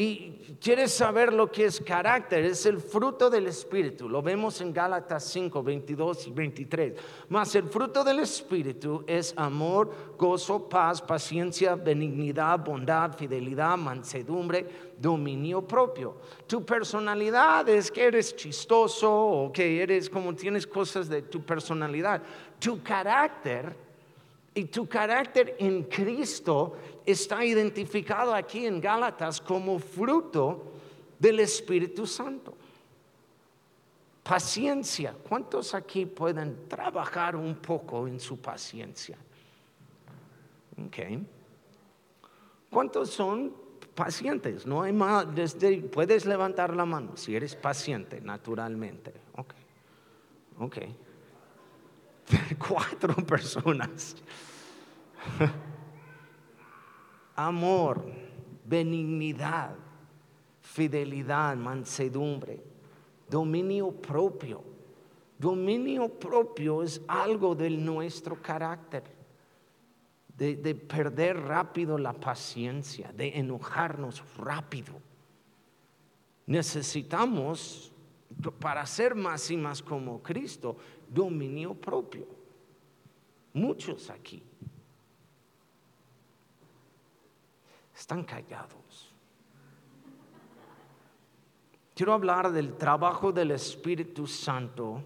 Y 0.00 0.56
quieres 0.62 0.92
saber 0.92 1.30
lo 1.30 1.52
que 1.52 1.66
es 1.66 1.78
carácter, 1.78 2.42
es 2.46 2.64
el 2.64 2.78
fruto 2.78 3.28
del 3.28 3.46
Espíritu. 3.48 4.08
Lo 4.08 4.22
vemos 4.22 4.58
en 4.62 4.72
Gálatas 4.72 5.24
5, 5.24 5.62
22 5.62 6.28
y 6.28 6.30
23. 6.30 6.94
Mas 7.28 7.54
el 7.54 7.64
fruto 7.64 8.02
del 8.02 8.20
Espíritu 8.20 9.04
es 9.06 9.34
amor, 9.36 10.14
gozo, 10.16 10.70
paz, 10.70 11.02
paciencia, 11.02 11.74
benignidad, 11.74 12.60
bondad, 12.60 13.14
fidelidad, 13.14 13.76
mansedumbre, 13.76 14.94
dominio 14.98 15.60
propio. 15.60 16.16
Tu 16.46 16.64
personalidad 16.64 17.68
es 17.68 17.90
que 17.90 18.04
eres 18.04 18.34
chistoso 18.34 19.14
o 19.14 19.52
que 19.52 19.82
eres 19.82 20.08
como 20.08 20.34
tienes 20.34 20.66
cosas 20.66 21.10
de 21.10 21.20
tu 21.20 21.42
personalidad. 21.42 22.22
Tu 22.58 22.82
carácter 22.82 23.89
y 24.54 24.64
tu 24.64 24.88
carácter 24.88 25.56
en 25.58 25.84
Cristo 25.84 26.76
está 27.06 27.44
identificado 27.44 28.34
aquí 28.34 28.66
en 28.66 28.80
Gálatas 28.80 29.40
como 29.40 29.78
fruto 29.78 30.72
del 31.18 31.40
Espíritu 31.40 32.06
Santo. 32.06 32.56
Paciencia. 34.22 35.14
¿Cuántos 35.28 35.74
aquí 35.74 36.06
pueden 36.06 36.68
trabajar 36.68 37.36
un 37.36 37.56
poco 37.56 38.06
en 38.06 38.18
su 38.18 38.38
paciencia? 38.38 39.16
Okay. 40.86 41.26
¿Cuántos 42.70 43.10
son 43.10 43.52
pacientes? 43.94 44.66
No 44.66 44.82
hay 44.82 44.92
más. 44.92 45.26
puedes 45.92 46.26
levantar 46.26 46.74
la 46.74 46.84
mano 46.84 47.16
si 47.16 47.36
eres 47.36 47.54
paciente, 47.54 48.20
naturalmente. 48.20 49.12
Ok. 49.36 49.54
Ok. 50.58 50.78
Cuatro 52.58 53.14
personas 53.26 54.16
amor, 57.36 58.04
benignidad, 58.64 59.74
fidelidad, 60.60 61.56
mansedumbre, 61.56 62.62
dominio 63.28 63.90
propio. 63.90 64.62
Dominio 65.38 66.08
propio 66.08 66.82
es 66.82 67.00
algo 67.08 67.54
de 67.54 67.70
nuestro 67.70 68.40
carácter, 68.42 69.02
de, 70.36 70.56
de 70.56 70.74
perder 70.74 71.38
rápido 71.38 71.96
la 71.96 72.12
paciencia, 72.12 73.10
de 73.12 73.38
enojarnos 73.38 74.22
rápido. 74.36 75.00
Necesitamos, 76.44 77.90
para 78.58 78.86
ser 78.86 79.14
más 79.14 79.50
y 79.50 79.56
más 79.56 79.82
como 79.82 80.22
Cristo, 80.22 80.76
dominio 81.08 81.74
propio. 81.74 82.26
Muchos 83.52 84.10
aquí 84.10 84.42
están 88.00 88.24
callados. 88.24 89.12
Quiero 91.94 92.14
hablar 92.14 92.50
del 92.50 92.78
trabajo 92.78 93.30
del 93.30 93.50
Espíritu 93.50 94.26
Santo 94.26 95.02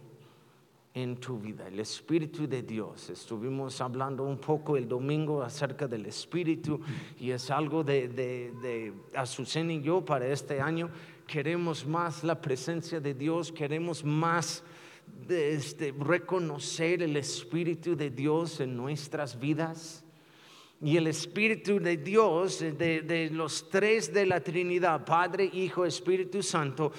en 0.95 1.17
tu 1.17 1.41
vida, 1.41 1.67
el 1.67 1.81
Espíritu 1.81 2.47
de 2.47 2.63
Dios. 2.63 3.11
Estuvimos 3.11 3.81
hablando 3.81 4.23
un 4.23 4.39
poco 4.39 4.77
el 4.77 4.87
domingo 4.87 5.43
acerca 5.43 5.89
del 5.89 6.07
Espíritu 6.07 6.81
y 7.19 7.33
es 7.33 7.51
algo 7.51 7.83
de, 7.83 8.07
de, 8.09 8.93
Azucena 9.13 9.73
y 9.73 9.83
yo 9.83 10.05
para 10.05 10.29
este 10.29 10.61
año. 10.61 10.89
Queremos 11.27 11.87
más 11.87 12.23
la 12.23 12.41
presencia 12.41 13.01
de 13.01 13.15
Dios, 13.15 13.51
queremos 13.51 14.05
más 14.05 14.63
de 15.27 15.55
este, 15.55 15.93
reconocer 15.99 17.03
el 17.03 17.17
Espíritu 17.17 17.97
de 17.97 18.11
Dios 18.11 18.61
en 18.61 18.77
nuestras 18.77 19.39
vidas 19.39 20.05
y 20.85 20.97
el 20.99 21.07
Espíritu 21.07 21.81
de 21.81 21.97
Dios, 21.97 22.61
de, 22.61 23.31
los 23.33 23.71
tres 23.71 24.13
de 24.13 24.27
la 24.27 24.41
Trinidad, 24.41 25.05
Padre, 25.05 25.51
Hijo, 25.53 25.87
Espíritu 25.87 26.43
Santo, 26.43 26.93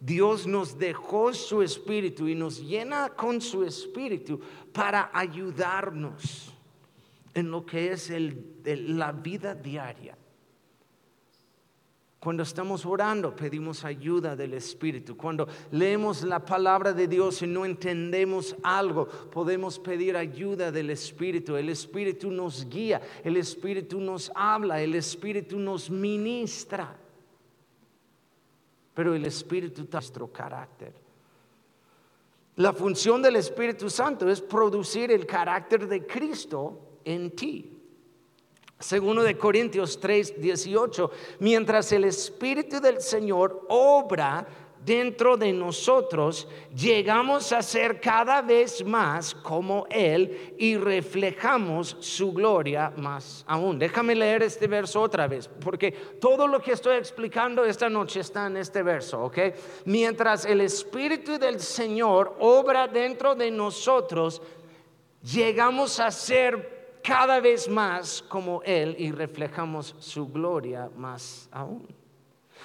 Dios 0.00 0.46
nos 0.46 0.76
dejó 0.76 1.32
su 1.32 1.62
Espíritu 1.62 2.26
y 2.26 2.34
nos 2.34 2.60
llena 2.60 3.10
con 3.10 3.40
su 3.40 3.62
Espíritu 3.62 4.40
para 4.72 5.10
ayudarnos 5.14 6.52
en 7.34 7.50
lo 7.50 7.64
que 7.64 7.92
es 7.92 8.10
la 8.64 9.12
vida 9.12 9.54
diaria. 9.54 10.18
Cuando 12.22 12.44
estamos 12.44 12.86
orando, 12.86 13.34
pedimos 13.34 13.84
ayuda 13.84 14.36
del 14.36 14.54
Espíritu. 14.54 15.16
Cuando 15.16 15.48
leemos 15.72 16.22
la 16.22 16.38
palabra 16.38 16.92
de 16.92 17.08
Dios 17.08 17.42
y 17.42 17.48
no 17.48 17.64
entendemos 17.64 18.54
algo, 18.62 19.08
podemos 19.08 19.80
pedir 19.80 20.16
ayuda 20.16 20.70
del 20.70 20.90
Espíritu. 20.90 21.56
El 21.56 21.68
Espíritu 21.68 22.30
nos 22.30 22.68
guía, 22.68 23.00
el 23.24 23.36
Espíritu 23.36 23.98
nos 23.98 24.30
habla, 24.36 24.80
el 24.80 24.94
Espíritu 24.94 25.58
nos 25.58 25.90
ministra. 25.90 26.96
Pero 28.94 29.16
el 29.16 29.24
Espíritu 29.24 29.82
está 29.82 29.98
nuestro 29.98 30.28
carácter. 30.28 30.92
La 32.54 32.72
función 32.72 33.20
del 33.20 33.34
Espíritu 33.34 33.90
Santo 33.90 34.30
es 34.30 34.40
producir 34.40 35.10
el 35.10 35.26
carácter 35.26 35.88
de 35.88 36.06
Cristo 36.06 37.00
en 37.04 37.32
ti. 37.32 37.81
Segundo 38.82 39.22
de 39.22 39.38
Corintios 39.38 40.00
3, 40.00 40.40
18, 40.40 41.10
mientras 41.38 41.92
el 41.92 42.02
Espíritu 42.04 42.80
del 42.80 43.00
Señor 43.00 43.64
obra 43.68 44.44
dentro 44.84 45.36
de 45.36 45.52
nosotros, 45.52 46.48
llegamos 46.74 47.52
a 47.52 47.62
ser 47.62 48.00
cada 48.00 48.42
vez 48.42 48.84
más 48.84 49.36
como 49.36 49.86
Él 49.88 50.56
y 50.58 50.76
reflejamos 50.76 51.96
su 52.00 52.32
gloria 52.32 52.92
más 52.96 53.44
aún. 53.46 53.78
Déjame 53.78 54.16
leer 54.16 54.42
este 54.42 54.66
verso 54.66 55.00
otra 55.00 55.28
vez, 55.28 55.48
porque 55.48 55.92
todo 56.20 56.48
lo 56.48 56.60
que 56.60 56.72
estoy 56.72 56.96
explicando 56.96 57.64
esta 57.64 57.88
noche 57.88 58.18
está 58.18 58.48
en 58.48 58.56
este 58.56 58.82
verso, 58.82 59.22
¿ok? 59.22 59.38
Mientras 59.84 60.44
el 60.44 60.60
Espíritu 60.60 61.38
del 61.38 61.60
Señor 61.60 62.34
obra 62.40 62.88
dentro 62.88 63.36
de 63.36 63.52
nosotros, 63.52 64.42
llegamos 65.22 66.00
a 66.00 66.10
ser 66.10 66.81
cada 67.02 67.40
vez 67.40 67.68
más 67.68 68.22
como 68.22 68.62
Él 68.62 68.94
y 68.98 69.10
reflejamos 69.10 69.94
su 69.98 70.28
gloria 70.28 70.90
más 70.96 71.48
aún. 71.50 71.86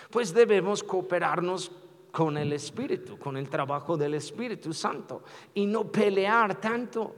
Pues 0.09 0.33
debemos 0.33 0.83
cooperarnos 0.83 1.71
con 2.11 2.37
el 2.37 2.53
Espíritu, 2.53 3.17
con 3.17 3.37
el 3.37 3.49
trabajo 3.49 3.97
del 3.97 4.13
Espíritu 4.15 4.73
Santo 4.73 5.23
y 5.53 5.65
no 5.65 5.91
pelear 5.91 6.59
tanto. 6.59 7.15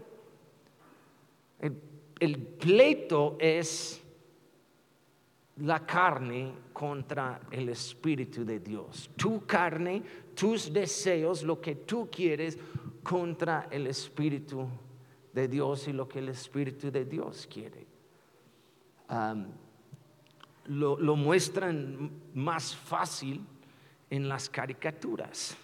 El, 1.60 2.38
pleito 2.38 3.38
es 3.40 4.02
la 5.58 5.86
carne 5.86 6.54
contra 6.74 7.42
el 7.52 7.70
Espíritu 7.70 8.44
de 8.44 8.60
Dios. 8.60 9.10
Tu 9.16 9.46
carne, 9.46 10.04
tus 10.36 10.72
deseos, 10.72 11.44
lo 11.44 11.62
que 11.62 11.76
tú 11.76 12.10
quieres 12.12 12.58
contra 13.04 13.68
el 13.72 13.88
Espíritu 13.88 14.68
de 15.34 15.48
Dios 15.48 15.88
y 15.88 15.94
lo 15.94 16.08
que 16.08 16.20
el 16.20 16.30
Espíritu 16.30 16.92
de 16.92 17.06
Dios 17.06 17.48
quiere. 17.52 17.86
lo, 20.66 21.16
muestran 21.16 22.12
más 22.34 22.76
fácil 22.76 23.42
en 24.10 24.28
las 24.28 24.50
caricaturas 24.50 25.58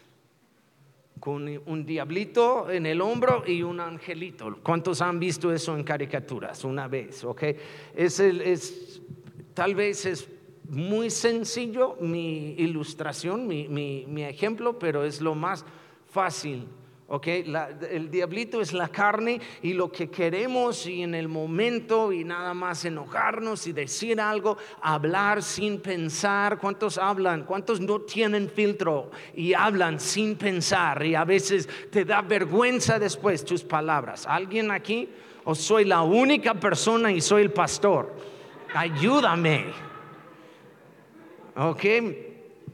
con 1.20 1.48
un 1.66 1.86
diablito 1.86 2.70
en 2.70 2.86
el 2.86 3.02
hombro 3.02 3.44
y 3.48 3.64
un 3.64 3.80
angelito. 3.80 4.58
¿Cuántos 4.62 5.02
han 5.02 5.20
visto 5.20 5.52
eso 5.52 5.76
en 5.76 5.84
caricaturas 5.84 6.64
una 6.64 6.88
vez? 6.88 7.24
Okay? 7.24 7.56
Es, 7.96 8.20
es 8.20 9.02
tal 9.54 9.74
vez 9.74 10.06
es 10.06 10.30
muy 10.70 11.10
sencillo 11.10 11.96
mi 12.02 12.54
ilustración, 12.58 13.48
mi, 13.48 13.68
mi 13.68 14.24
ejemplo, 14.24 14.78
pero 14.78 15.04
es 15.04 15.22
lo 15.22 15.36
más 15.36 15.66
fácil 16.08 16.68
¿ok? 17.08 17.28
el 17.28 18.10
diablito 18.10 18.62
es 18.62 18.74
la 18.74 18.88
carne 18.88 19.40
y 19.62 19.74
lo 19.74 19.92
que 19.92 20.10
queremos 20.10 20.88
y 20.88 21.04
en 21.04 21.14
el 21.14 21.28
momento 21.28 22.12
y 22.12 22.24
nada 22.24 22.54
más 22.54 22.84
enojarnos 22.86 23.68
y 23.68 23.74
decir 23.74 24.20
algo, 24.20 24.58
hablar 24.82 25.44
sin 25.44 25.80
pensar. 25.80 26.58
¿Cuántos 26.58 26.98
hablan? 26.98 27.44
¿Cuántos 27.44 27.80
no 27.80 28.02
tienen 28.02 28.50
filtro 28.50 29.12
y 29.36 29.54
hablan 29.54 30.00
sin 30.00 30.36
pensar 30.36 31.06
y 31.06 31.16
a 31.16 31.24
veces 31.24 31.70
te 31.92 32.06
da 32.06 32.22
vergüenza 32.22 32.98
después 32.98 33.46
tus 33.46 33.64
palabras? 33.64 34.26
¿Alguien 34.28 34.72
aquí? 34.72 35.10
¿O 35.44 35.54
soy 35.54 35.86
la 35.86 36.02
única 36.02 36.56
persona 36.56 37.12
y 37.12 37.22
soy 37.22 37.44
el 37.44 37.52
pastor? 37.52 38.16
Ayúdame. 38.74 39.66
¿Ok? 41.56 41.86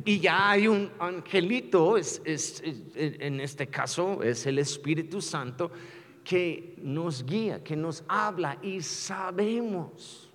Y 0.06 0.20
ya 0.20 0.52
hay 0.52 0.68
un 0.68 0.92
angelito, 1.00 1.98
es, 1.98 2.22
en 2.26 3.40
este 3.40 3.68
caso 3.68 4.24
es 4.24 4.46
el 4.46 4.60
Espíritu 4.60 5.22
Santo, 5.22 5.72
que 6.24 6.76
nos 6.78 7.26
guía, 7.26 7.64
que 7.64 7.76
nos 7.76 8.04
habla 8.08 8.58
y 8.62 8.82
sabemos. 8.82 10.30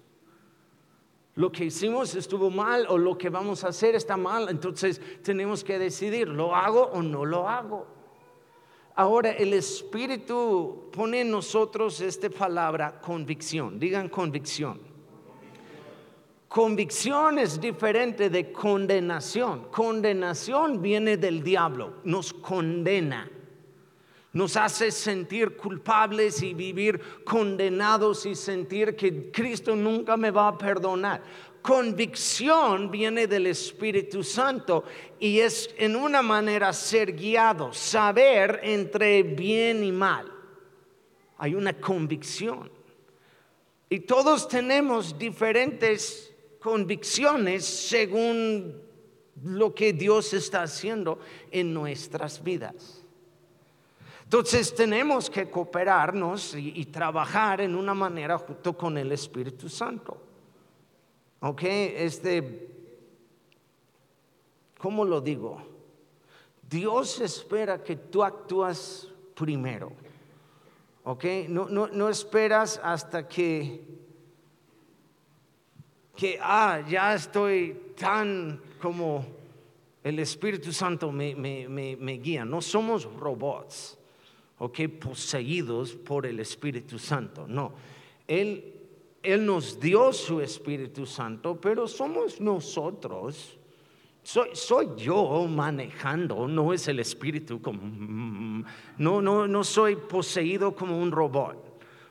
Lo 1.34 1.52
que 1.52 1.66
hicimos 1.66 2.14
estuvo 2.14 2.50
mal 2.50 2.86
o 2.88 2.96
lo 2.96 3.18
que 3.18 3.28
vamos 3.28 3.62
a 3.62 3.68
hacer 3.68 3.94
está 3.94 4.16
mal, 4.16 4.48
entonces 4.48 5.00
tenemos 5.22 5.62
que 5.62 5.78
decidir, 5.78 6.28
¿lo 6.28 6.54
hago 6.54 6.84
o 6.92 7.02
no 7.02 7.24
lo 7.24 7.48
hago? 7.48 7.86
Ahora 8.94 9.32
el 9.32 9.52
Espíritu 9.52 10.88
pone 10.90 11.20
en 11.20 11.30
nosotros 11.30 12.00
esta 12.00 12.30
palabra 12.30 12.98
convicción, 13.00 13.78
digan 13.78 14.08
convicción. 14.08 14.80
Convicción 16.56 17.38
es 17.38 17.60
diferente 17.60 18.30
de 18.30 18.50
condenación. 18.50 19.64
Condenación 19.70 20.80
viene 20.80 21.18
del 21.18 21.42
diablo, 21.42 21.96
nos 22.04 22.32
condena, 22.32 23.30
nos 24.32 24.56
hace 24.56 24.90
sentir 24.90 25.54
culpables 25.54 26.42
y 26.42 26.54
vivir 26.54 26.98
condenados 27.26 28.24
y 28.24 28.34
sentir 28.34 28.96
que 28.96 29.30
Cristo 29.30 29.76
nunca 29.76 30.16
me 30.16 30.30
va 30.30 30.48
a 30.48 30.56
perdonar. 30.56 31.22
Convicción 31.60 32.90
viene 32.90 33.26
del 33.26 33.48
Espíritu 33.48 34.24
Santo 34.24 34.84
y 35.20 35.40
es 35.40 35.68
en 35.76 35.94
una 35.94 36.22
manera 36.22 36.72
ser 36.72 37.12
guiado, 37.14 37.74
saber 37.74 38.60
entre 38.62 39.22
bien 39.22 39.84
y 39.84 39.92
mal. 39.92 40.32
Hay 41.36 41.54
una 41.54 41.74
convicción. 41.74 42.70
Y 43.90 44.00
todos 44.00 44.48
tenemos 44.48 45.18
diferentes 45.18 46.32
convicciones 46.66 47.64
según 47.64 48.82
lo 49.44 49.72
que 49.72 49.92
Dios 49.92 50.34
está 50.34 50.64
haciendo 50.64 51.20
en 51.52 51.72
nuestras 51.72 52.42
vidas. 52.42 53.04
Entonces 54.24 54.74
tenemos 54.74 55.30
que 55.30 55.48
cooperarnos 55.48 56.56
y, 56.56 56.84
trabajar 56.86 57.60
en 57.60 57.76
una 57.76 57.94
manera 57.94 58.36
junto 58.38 58.76
con 58.76 58.98
el 58.98 59.12
Espíritu 59.12 59.68
Santo. 59.68 60.20
¿Ok? 61.38 61.62
Este, 61.62 62.68
¿cómo 64.76 65.04
lo 65.04 65.20
digo? 65.20 65.62
Dios 66.68 67.20
espera 67.20 67.80
que 67.80 67.94
tú 67.94 68.24
actúas 68.24 69.06
primero. 69.36 69.92
¿Ok? 71.04 71.24
No, 71.48 71.68
no, 71.68 71.86
no 71.86 72.08
esperas 72.08 72.80
hasta 72.82 73.28
que 73.28 73.95
que, 76.16 76.38
ah, 76.40 76.82
ya 76.88 77.14
estoy 77.14 77.92
tan 77.96 78.60
como 78.80 79.24
el 80.02 80.18
Espíritu 80.18 80.72
Santo 80.72 81.12
me, 81.12 82.20
guía. 82.22 82.44
No 82.44 82.62
somos 82.62 83.04
robots, 83.04 83.98
ok, 84.58 84.80
poseídos 85.00 85.92
por 85.92 86.26
el 86.26 86.40
Espíritu 86.40 86.98
Santo. 86.98 87.46
No, 87.46 87.72
Él, 88.26 88.72
Él 89.22 89.44
nos 89.44 89.78
dio 89.78 90.12
su 90.12 90.40
Espíritu 90.40 91.06
Santo, 91.06 91.60
pero 91.60 91.86
somos 91.86 92.40
nosotros. 92.40 93.58
Soy, 94.22 94.48
soy, 94.54 94.88
yo 94.96 95.46
manejando, 95.48 96.48
no 96.48 96.72
es 96.72 96.88
el 96.88 96.98
espíritu 96.98 97.62
como, 97.62 97.80
no, 98.98 99.22
no, 99.22 99.46
no 99.46 99.62
soy 99.62 99.94
poseído 99.94 100.74
como 100.74 100.98
un 101.00 101.12
robot. 101.12 101.65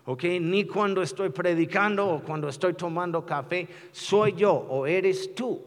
¿Ok? 0.06 0.24
Ni 0.42 0.66
cuando 0.66 1.02
estoy 1.02 1.30
predicando 1.30 2.08
o 2.08 2.24
cuando 2.24 2.48
estoy 2.48 2.74
tomando 2.74 3.26
café, 3.26 3.68
soy 3.92 4.34
yo 4.34 4.54
o 4.54 4.86
eres 4.86 5.34
tú. 5.34 5.62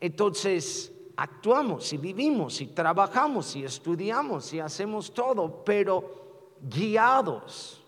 Entonces, 0.00 0.92
actuamos 1.16 1.92
y 1.92 1.98
vivimos 1.98 2.60
y 2.60 2.66
trabajamos 2.68 3.56
y 3.56 3.64
estudiamos 3.64 4.52
y 4.52 4.60
hacemos 4.60 5.12
todo, 5.12 5.64
pero 5.64 6.56
guiados 6.60 7.82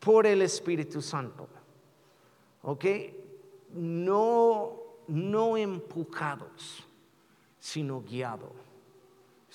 por 0.00 0.26
el 0.26 0.42
Espíritu 0.42 1.02
Santo. 1.02 1.48
¿Ok? 2.62 2.84
No, 3.74 4.72
no 5.08 5.56
empujados, 5.56 6.84
sino 7.58 8.02
guiados 8.02 8.65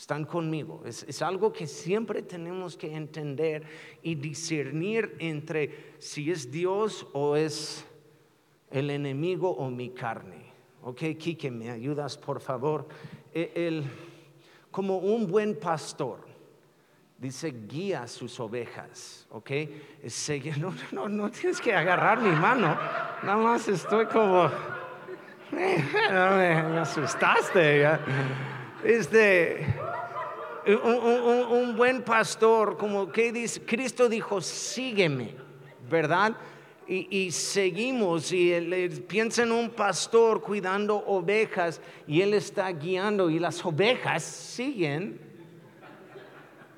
están 0.01 0.25
conmigo. 0.25 0.81
Es, 0.83 1.21
algo 1.21 1.53
que 1.53 1.67
siempre 1.67 2.23
tenemos 2.23 2.75
que 2.75 2.91
entender 2.91 3.63
y 4.01 4.15
discernir 4.15 5.15
entre 5.19 5.93
si 5.99 6.31
es 6.31 6.49
Dios 6.49 7.05
o 7.13 7.35
es 7.35 7.85
el 8.71 8.89
enemigo 8.89 9.51
o 9.51 9.69
mi 9.69 9.91
carne. 9.91 10.51
Ok, 10.81 11.01
Kike, 11.19 11.51
¿me 11.51 11.69
ayudas 11.69 12.17
por 12.17 12.41
favor? 12.41 12.87
E, 13.31 13.51
el, 13.53 13.83
como 14.71 14.97
un 14.97 15.27
buen 15.27 15.55
pastor, 15.59 16.25
dice 17.19 17.53
guía 17.67 18.07
sus 18.07 18.39
ovejas, 18.39 19.27
¿ok? 19.29 19.51
No, 20.57 20.73
no, 20.91 21.09
no 21.09 21.29
tienes 21.29 21.61
que 21.61 21.75
agarrar 21.75 22.19
mi 22.19 22.31
mano, 22.31 22.75
nada 23.21 23.37
más 23.37 23.67
estoy 23.67 24.07
como 24.07 24.49
me 25.51 26.79
asustaste. 26.79 27.85
Este, 28.83 29.63
un, 30.67 31.75
buen 31.75 32.03
pastor, 32.03 32.77
como 32.77 33.11
que 33.11 33.31
dice, 33.31 33.61
Cristo 33.61 34.07
dijo, 34.09 34.41
sígueme, 34.41 35.35
¿verdad? 35.89 36.35
Y, 36.87 37.31
seguimos 37.31 38.33
y 38.33 38.51
piensa 39.07 39.43
en 39.43 39.53
un 39.53 39.69
pastor 39.69 40.41
cuidando 40.41 40.97
ovejas 40.97 41.79
y 42.05 42.19
él 42.21 42.33
está 42.33 42.69
guiando 42.71 43.29
y 43.29 43.39
las 43.39 43.65
ovejas 43.65 44.23
siguen 44.23 45.30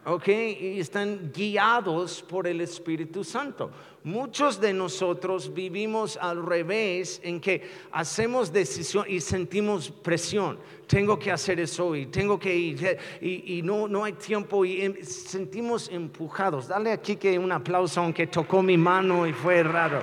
¿ok? 0.05 0.27
Y 0.27 0.79
están 0.79 1.31
guiados 1.33 2.21
por 2.21 2.47
el 2.47 2.61
Espíritu 2.61 3.23
Santo. 3.23 3.71
Muchos 4.03 4.59
de 4.59 4.73
nosotros 4.73 5.53
vivimos 5.53 6.17
al 6.17 6.45
revés 6.45 7.21
en 7.23 7.39
que 7.39 7.69
hacemos 7.91 8.51
decisión 8.51 9.05
y 9.07 9.21
sentimos 9.21 9.89
presión. 9.89 10.59
Tengo 10.87 11.17
que 11.17 11.31
hacer 11.31 11.59
eso 11.61 11.95
y 11.95 12.07
tengo 12.07 12.37
que 12.37 12.53
ir 12.53 12.97
y, 13.21 13.61
no, 13.63 13.87
no 13.87 14.03
hay 14.03 14.13
tiempo 14.13 14.65
y 14.65 14.81
em, 14.81 15.01
sentimos 15.03 15.89
empujados. 15.89 16.67
Dale 16.67 16.91
aquí 16.91 17.15
que 17.15 17.39
un 17.39 17.51
aplauso 17.51 18.01
aunque 18.01 18.27
tocó 18.27 18.61
mi 18.61 18.77
mano 18.77 19.25
y 19.25 19.31
fue 19.31 19.63
raro. 19.63 20.01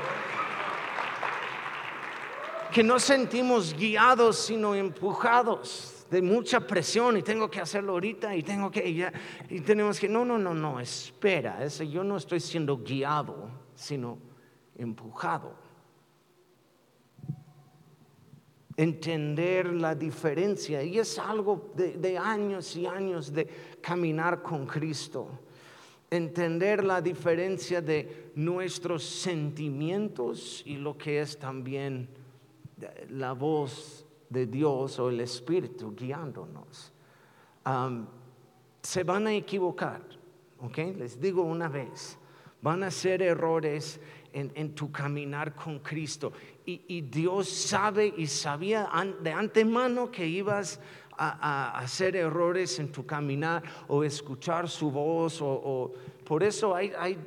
Que 2.72 2.82
no 2.82 2.98
sentimos 2.98 3.74
guiados 3.74 4.38
sino 4.38 4.74
empujados 4.74 5.99
de 6.10 6.22
mucha 6.22 6.60
presión 6.66 7.16
y 7.16 7.22
tengo 7.22 7.50
que 7.50 7.60
hacerlo 7.60 7.92
ahorita 7.92 8.34
y 8.34 8.42
tengo 8.42 8.70
que 8.70 8.92
ya 8.92 9.12
y 9.48 9.60
tenemos 9.60 10.00
que 10.00 10.08
no 10.08 10.24
no 10.24 10.38
no 10.38 10.52
no 10.52 10.80
espera 10.80 11.66
yo 11.66 12.02
no 12.02 12.16
estoy 12.16 12.40
siendo 12.40 12.78
guiado 12.78 13.50
sino 13.74 14.18
empujado. 14.80 15.54
Entender 18.76 19.74
la 19.74 19.94
diferencia 19.94 20.82
y 20.82 20.98
es 20.98 21.18
algo 21.18 21.72
de, 21.74 21.98
de 21.98 22.16
años 22.16 22.76
y 22.76 22.86
años 22.86 23.32
de 23.32 23.46
caminar 23.80 24.42
con 24.42 24.66
Cristo. 24.66 25.28
Entender 26.10 26.82
la 26.84 27.00
diferencia 27.00 27.82
de 27.82 28.32
nuestros 28.34 29.04
sentimientos 29.04 30.62
y 30.64 30.76
lo 30.76 30.96
que 30.96 31.20
es 31.20 31.38
también 31.38 32.08
la 33.10 33.32
voz 33.32 34.06
de 34.30 34.46
Dios 34.46 34.98
o 34.98 35.10
el 35.10 35.20
Espíritu 35.20 35.94
guiándonos. 35.94 36.92
se 38.80 39.04
van 39.04 39.26
a 39.26 39.34
equivocar, 39.34 40.00
¿ok? 40.60 40.78
Les 40.96 41.20
digo 41.20 41.42
una 41.42 41.68
vez, 41.68 42.16
van 42.62 42.82
a 42.82 42.86
hacer 42.86 43.20
errores 43.20 44.00
en, 44.32 44.74
tu 44.74 44.90
caminar 44.90 45.54
con 45.54 45.80
Cristo. 45.80 46.32
Y, 46.64 47.00
Dios 47.02 47.48
sabe 47.48 48.14
y 48.16 48.26
sabía 48.26 48.88
de 49.20 49.32
antemano 49.32 50.10
que 50.10 50.26
ibas 50.26 50.80
a, 51.18 51.76
hacer 51.78 52.16
errores 52.16 52.78
en 52.78 52.92
tu 52.92 53.04
caminar 53.04 53.62
o 53.88 54.04
escuchar 54.04 54.68
su 54.68 54.90
voz. 54.90 55.40
O, 55.42 55.92
por 56.24 56.42
eso 56.44 56.74
hay, 56.74 56.92
hay 56.96 57.18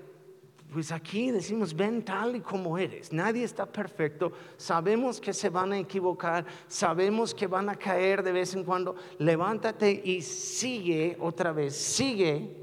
pues 0.73 0.91
aquí 0.91 1.29
decimos, 1.29 1.75
ven 1.75 2.03
tal 2.03 2.36
y 2.36 2.39
como 2.39 2.79
eres. 2.79 3.13
Nadie 3.13 3.43
está 3.43 3.63
perfecto. 3.63 4.33
Sabemos 4.57 5.21
que 5.21 5.31
se 5.31 5.47
van 5.47 5.71
a 5.71 5.77
equivocar. 5.77 6.47
Sabemos 6.67 7.31
que 7.36 7.45
van 7.45 7.69
a 7.69 7.75
caer 7.75 8.23
de 8.23 8.31
vez 8.31 8.55
en 8.55 8.63
cuando. 8.63 8.95
Levántate 9.19 10.01
y 10.03 10.23
sigue 10.23 11.15
otra 11.19 11.51
vez. 11.51 11.75
Sigue 11.75 12.57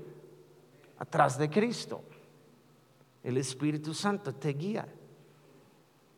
atrás 0.98 1.38
de 1.38 1.48
Cristo. 1.48 2.02
El 3.22 3.36
Espíritu 3.36 3.94
Santo 3.94 4.34
te 4.34 4.54
guía. 4.54 4.88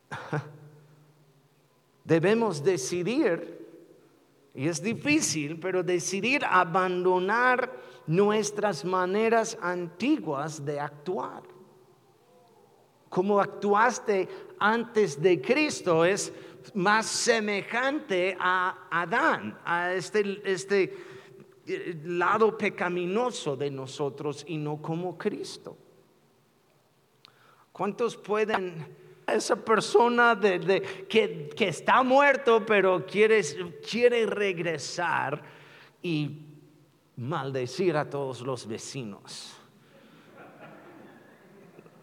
Debemos 2.05 2.65
decidir, 2.65 3.69
y 4.55 4.67
es 4.67 4.83
difícil, 4.83 5.61
pero 5.61 5.83
decidir 5.83 6.43
abandonar 6.47 7.71
nuestras 8.07 8.83
maneras 8.83 9.59
antiguas 9.61 10.65
de 10.65 10.81
actuar 10.81 11.52
como 13.13 13.39
actuaste 13.39 14.27
antes 14.59 15.21
de 15.21 15.39
Cristo 15.39 16.03
es 16.03 16.33
más 16.73 17.05
semejante 17.05 18.35
a 18.41 18.89
Adán, 18.91 19.59
a 19.67 19.93
este, 19.93 20.41
este 20.51 20.97
eh, 21.67 22.01
lado 22.05 22.57
pecaminoso 22.57 23.55
de 23.55 23.71
nosotros 23.71 24.47
y 24.49 24.57
no 24.57 24.81
como 24.81 25.19
Cristo. 25.19 25.77
¿Cuántos 27.71 28.17
pueden, 28.17 28.97
esa 29.27 29.57
persona 29.57 30.35
de, 30.35 31.07
que, 31.07 31.51
que, 31.55 31.69
está 31.69 32.03
muerto 32.03 32.65
pero 32.65 33.05
quiere, 33.05 33.43
quiere 33.87 34.25
regresar 34.25 35.43
y 36.01 36.31
maldecir 37.17 37.95
a 37.95 38.09
todos 38.09 38.41
los 38.41 38.67
vecinos? 38.67 39.62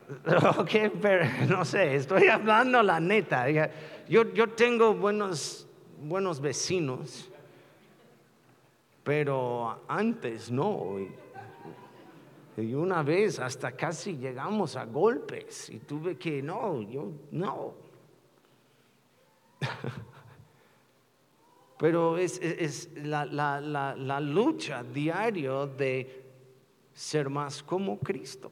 Ok, 0.58 0.72
pero 1.02 1.26
no 1.48 1.64
sé, 1.64 1.96
estoy 1.96 2.28
hablando 2.28 2.82
la 2.82 3.00
neta. 3.00 3.50
Yo, 4.08 4.34
yo 4.34 4.50
tengo 4.50 4.94
buenos, 4.94 5.68
buenos 6.02 6.40
vecinos, 6.42 7.30
pero 9.04 9.84
antes 9.88 10.52
no. 10.52 10.98
Y 12.58 12.74
una 12.74 13.04
vez 13.04 13.40
hasta 13.40 13.72
casi 13.72 14.18
llegamos 14.18 14.76
a 14.76 14.86
golpes 14.86 15.70
y 15.70 15.80
tuve 15.80 16.18
que, 16.18 16.42
no, 16.42 16.82
yo 16.82 17.12
no. 17.32 17.74
Pero 21.78 22.18
es, 22.18 22.38
es 22.42 22.90
la, 22.98 23.26
la, 23.26 23.62
la, 23.62 23.96
la 23.96 24.20
lucha 24.20 24.84
diaria 24.84 25.66
de 25.66 26.26
ser 26.94 27.30
más 27.30 27.64
como 27.64 27.98
Cristo 28.00 28.52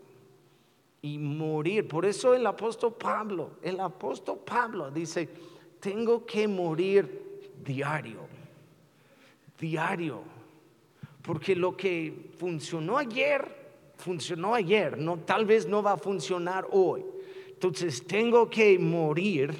y 1.01 1.17
morir. 1.17 1.87
Por 1.87 2.05
eso 2.05 2.33
el 2.33 2.45
apóstol 2.45 2.95
Pablo, 2.95 3.51
el 3.61 3.79
apóstol 3.79 4.39
Pablo 4.45 4.91
dice, 4.91 5.29
tengo 5.79 6.25
que 6.25 6.47
morir 6.47 7.51
diario, 7.63 8.27
diario, 9.59 10.21
porque 11.21 11.55
lo 11.55 11.75
que 11.75 12.31
funcionó 12.37 12.97
ayer, 12.97 13.45
funcionó 13.97 14.53
ayer, 14.53 14.97
no, 14.97 15.17
tal 15.17 15.45
vez 15.45 15.67
no 15.67 15.83
va 15.83 15.93
a 15.93 15.97
funcionar 15.97 16.67
hoy. 16.71 17.03
Entonces 17.49 18.05
tengo 18.05 18.49
que 18.49 18.77
morir 18.77 19.53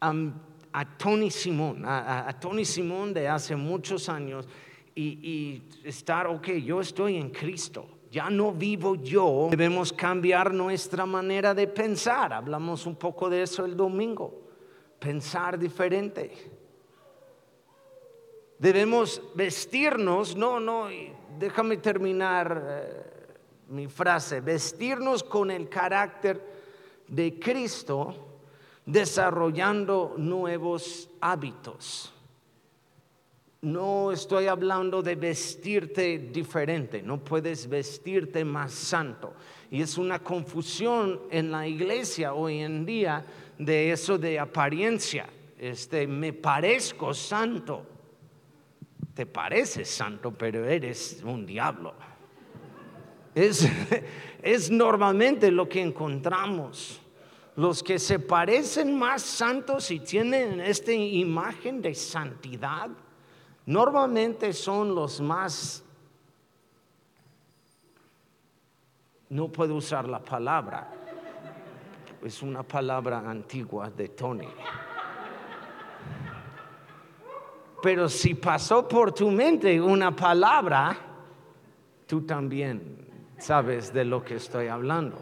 a 0.00 0.96
Tony 0.98 1.30
Simón, 1.30 1.82
a, 1.84 2.34
Tony 2.40 2.64
Simón 2.64 3.12
de 3.12 3.28
hace 3.28 3.56
muchos 3.56 4.08
años 4.08 4.48
y, 4.94 5.02
y 5.02 5.62
estar, 5.84 6.26
ok, 6.26 6.48
yo 6.52 6.80
estoy 6.80 7.16
en 7.16 7.30
Cristo 7.30 7.95
ya 8.10 8.30
no 8.30 8.52
vivo 8.52 8.94
yo, 8.94 9.48
debemos 9.50 9.92
cambiar 9.92 10.52
nuestra 10.52 11.06
manera 11.06 11.54
de 11.54 11.66
pensar. 11.66 12.32
Hablamos 12.32 12.86
un 12.86 12.96
poco 12.96 13.28
de 13.28 13.42
eso 13.42 13.64
el 13.64 13.76
domingo, 13.76 14.42
pensar 14.98 15.58
diferente. 15.58 16.32
Debemos 18.58 19.20
vestirnos, 19.34 20.34
no, 20.34 20.58
no, 20.58 20.88
déjame 21.38 21.76
terminar 21.76 22.64
eh, 22.66 23.06
mi 23.68 23.86
frase, 23.86 24.40
vestirnos 24.40 25.22
con 25.22 25.50
el 25.50 25.68
carácter 25.68 26.40
de 27.06 27.38
Cristo, 27.38 28.14
desarrollando 28.86 30.14
nuevos 30.16 31.10
hábitos. 31.20 32.15
No 33.66 34.12
estoy 34.12 34.46
hablando 34.46 35.02
de 35.02 35.16
vestirte 35.16 36.18
diferente, 36.18 37.02
no 37.02 37.18
puedes 37.18 37.68
vestirte 37.68 38.44
más 38.44 38.72
santo. 38.72 39.34
Y 39.72 39.82
es 39.82 39.98
una 39.98 40.20
confusión 40.20 41.22
en 41.32 41.50
la 41.50 41.66
iglesia 41.66 42.32
hoy 42.32 42.60
en 42.60 42.86
día 42.86 43.26
de 43.58 43.90
eso 43.90 44.18
de 44.18 44.38
apariencia. 44.38 45.28
Este, 45.58 46.06
me 46.06 46.32
parezco 46.32 47.12
santo. 47.12 47.84
Te 49.12 49.26
pareces 49.26 49.88
santo, 49.90 50.30
pero 50.30 50.64
eres 50.64 51.20
un 51.24 51.44
diablo. 51.44 51.92
Es, 53.34 53.68
es 54.44 54.70
normalmente 54.70 55.50
lo 55.50 55.68
que 55.68 55.82
encontramos. 55.82 57.00
Los 57.56 57.82
que 57.82 57.98
se 57.98 58.20
parecen 58.20 58.96
más 58.96 59.22
santos 59.22 59.90
y 59.90 59.98
tienen 59.98 60.60
esta 60.60 60.92
imagen 60.92 61.82
de 61.82 61.96
santidad 61.96 62.90
Normalmente 63.66 64.52
son 64.52 64.94
los 64.94 65.20
más, 65.20 65.84
no 69.28 69.48
puedo 69.48 69.74
usar 69.74 70.08
la 70.08 70.20
palabra, 70.20 70.88
es 72.22 72.42
una 72.42 72.62
palabra 72.62 73.18
antigua 73.28 73.90
de 73.90 74.08
Tony. 74.10 74.48
Pero 77.82 78.08
si 78.08 78.34
pasó 78.34 78.86
por 78.86 79.12
tu 79.12 79.30
mente 79.30 79.80
una 79.80 80.14
palabra, 80.14 80.96
tú 82.06 82.22
también 82.22 83.04
sabes 83.38 83.92
de 83.92 84.04
lo 84.04 84.24
que 84.24 84.36
estoy 84.36 84.68
hablando. 84.68 85.18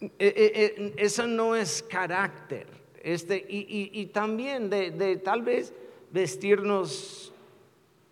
E, 0.00 0.08
e, 0.18 0.64
e, 0.64 0.94
eso 0.96 1.26
no 1.26 1.54
es 1.54 1.82
carácter 1.82 2.66
Este, 3.02 3.44
y, 3.48 4.06
también 4.06 4.70
de, 4.70 5.20
tal 5.22 5.42
vez 5.42 5.74
vestirnos 6.10 7.32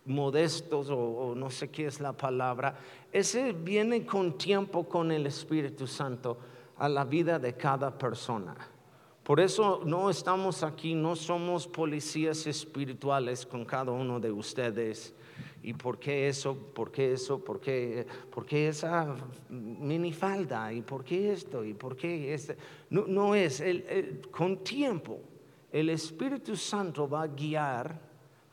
modestos 0.04 0.88
o, 0.90 1.34
no 1.36 1.50
sé 1.50 1.70
qué 1.70 1.86
es 1.86 2.00
la 2.00 2.12
palabra, 2.12 2.78
ese 3.12 3.52
viene 3.52 4.04
con 4.06 4.38
tiempo 4.38 4.88
con 4.88 5.12
el 5.12 5.26
Espíritu 5.26 5.86
Santo 5.86 6.38
a 6.78 6.88
la 6.88 7.04
vida 7.04 7.38
de 7.38 7.54
cada 7.54 7.96
persona. 7.96 8.56
Por 9.22 9.40
eso 9.40 9.82
no 9.84 10.08
estamos 10.08 10.62
aquí, 10.62 10.94
no 10.94 11.14
somos 11.14 11.66
policías 11.66 12.46
espirituales 12.46 13.44
con 13.44 13.64
cada 13.64 13.92
uno 13.92 14.18
de 14.18 14.32
ustedes. 14.32 15.14
¿Y 15.62 15.74
por 15.74 15.98
qué 15.98 16.28
eso? 16.28 16.56
¿Por 16.56 16.90
qué 16.90 17.12
eso? 17.12 17.38
¿Por 17.44 17.60
qué, 17.60 18.06
por 18.30 18.46
qué 18.46 18.68
esa 18.68 19.16
minifalda? 19.50 20.72
¿Y 20.72 20.80
por 20.80 21.04
qué 21.04 21.32
esto? 21.32 21.62
¿Y 21.64 21.74
por 21.74 21.94
qué 21.94 22.32
este? 22.32 22.56
No, 22.88 23.06
no 23.06 23.34
es, 23.34 23.62
con 24.30 24.64
tiempo 24.64 25.20
el 25.72 25.90
Espíritu 25.90 26.56
Santo 26.56 27.08
va 27.08 27.22
a 27.22 27.26
guiar 27.26 27.98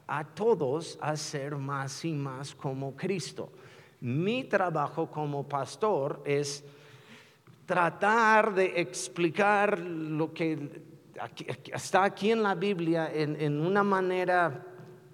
a 0.08 0.24
todos 0.24 0.98
a 1.02 1.16
ser 1.16 1.56
más 1.56 2.06
y 2.06 2.14
más 2.14 2.54
como 2.54 2.96
Cristo. 2.96 3.52
Mi 4.02 4.44
trabajo 4.44 5.10
como 5.10 5.48
pastor 5.48 6.22
es 6.26 6.64
tratar 7.66 8.54
de 8.54 8.80
explicar 8.80 9.80
lo 9.80 10.34
que 10.34 10.84
está 11.74 12.04
aquí 12.04 12.32
en 12.32 12.44
la 12.44 12.56
Biblia 12.56 13.10
en, 13.12 13.60
una 13.60 13.84
manera 13.84 14.64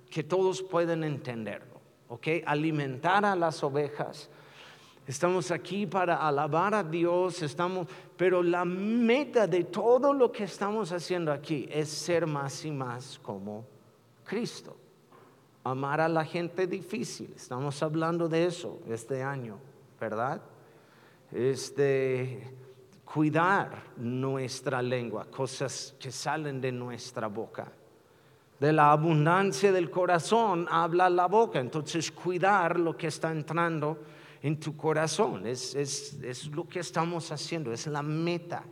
que 0.10 0.24
todos 0.24 0.62
pueden 0.62 1.04
entenderlo, 1.04 1.80
¿ok? 2.10 2.28
Alimentar 2.46 3.24
a 3.24 3.36
las 3.36 3.64
ovejas. 3.64 4.30
Estamos 5.08 5.52
aquí 5.52 5.86
para 5.86 6.16
alabar 6.16 6.74
a 6.74 6.84
Dios, 6.84 7.42
estamos, 7.42 7.88
pero 8.22 8.44
la 8.44 8.64
meta 8.66 9.48
de 9.48 9.64
todo 9.64 10.14
lo 10.14 10.32
que 10.32 10.44
estamos 10.44 10.92
haciendo 10.92 11.32
aquí 11.32 11.68
es 11.72 11.90
ser 11.90 12.28
más 12.28 12.64
y 12.66 12.70
más 12.70 13.18
como 13.18 13.66
Cristo. 14.24 14.78
Amar 15.64 16.02
a 16.02 16.08
la 16.08 16.24
gente 16.24 16.68
difícil, 16.68 17.34
estamos 17.36 17.82
hablando 17.82 18.30
de 18.30 18.46
eso 18.46 18.80
este 18.88 19.24
año, 19.24 19.58
¿verdad? 20.00 20.40
este, 21.32 22.54
cuidar 23.04 23.86
nuestra 23.98 24.84
lengua, 24.84 25.26
cosas 25.26 25.96
que 26.00 26.12
salen 26.12 26.62
de 26.62 26.72
nuestra 26.72 27.26
boca. 27.26 27.72
De 28.60 28.72
la 28.72 28.92
abundancia 28.92 29.72
del 29.72 29.90
corazón 29.90 30.68
habla 30.70 31.10
la 31.10 31.26
boca, 31.26 31.60
entonces 31.60 32.12
cuidar 32.12 32.80
lo 32.80 32.96
que 32.96 33.08
está 33.08 33.32
entrando 33.32 33.98
en 34.42 34.60
tu 34.60 34.76
corazón 34.76 35.46
es, 35.46 35.76
es 35.76 36.48
lo 36.48 36.68
que 36.68 36.80
estamos 36.80 37.32
haciendo, 37.32 37.72
es 37.72 37.88
la 37.88 38.02
meta. 38.02 38.64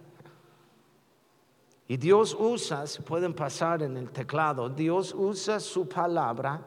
Y 1.88 1.98
Dios 1.98 2.36
usa, 2.40 2.86
se 2.86 3.02
pueden 3.02 3.34
pasar 3.34 3.82
en 3.82 3.98
el 3.98 4.12
teclado, 4.12 4.70
Dios 4.70 5.14
usa 5.18 5.60
su 5.60 5.90
palabra, 5.90 6.62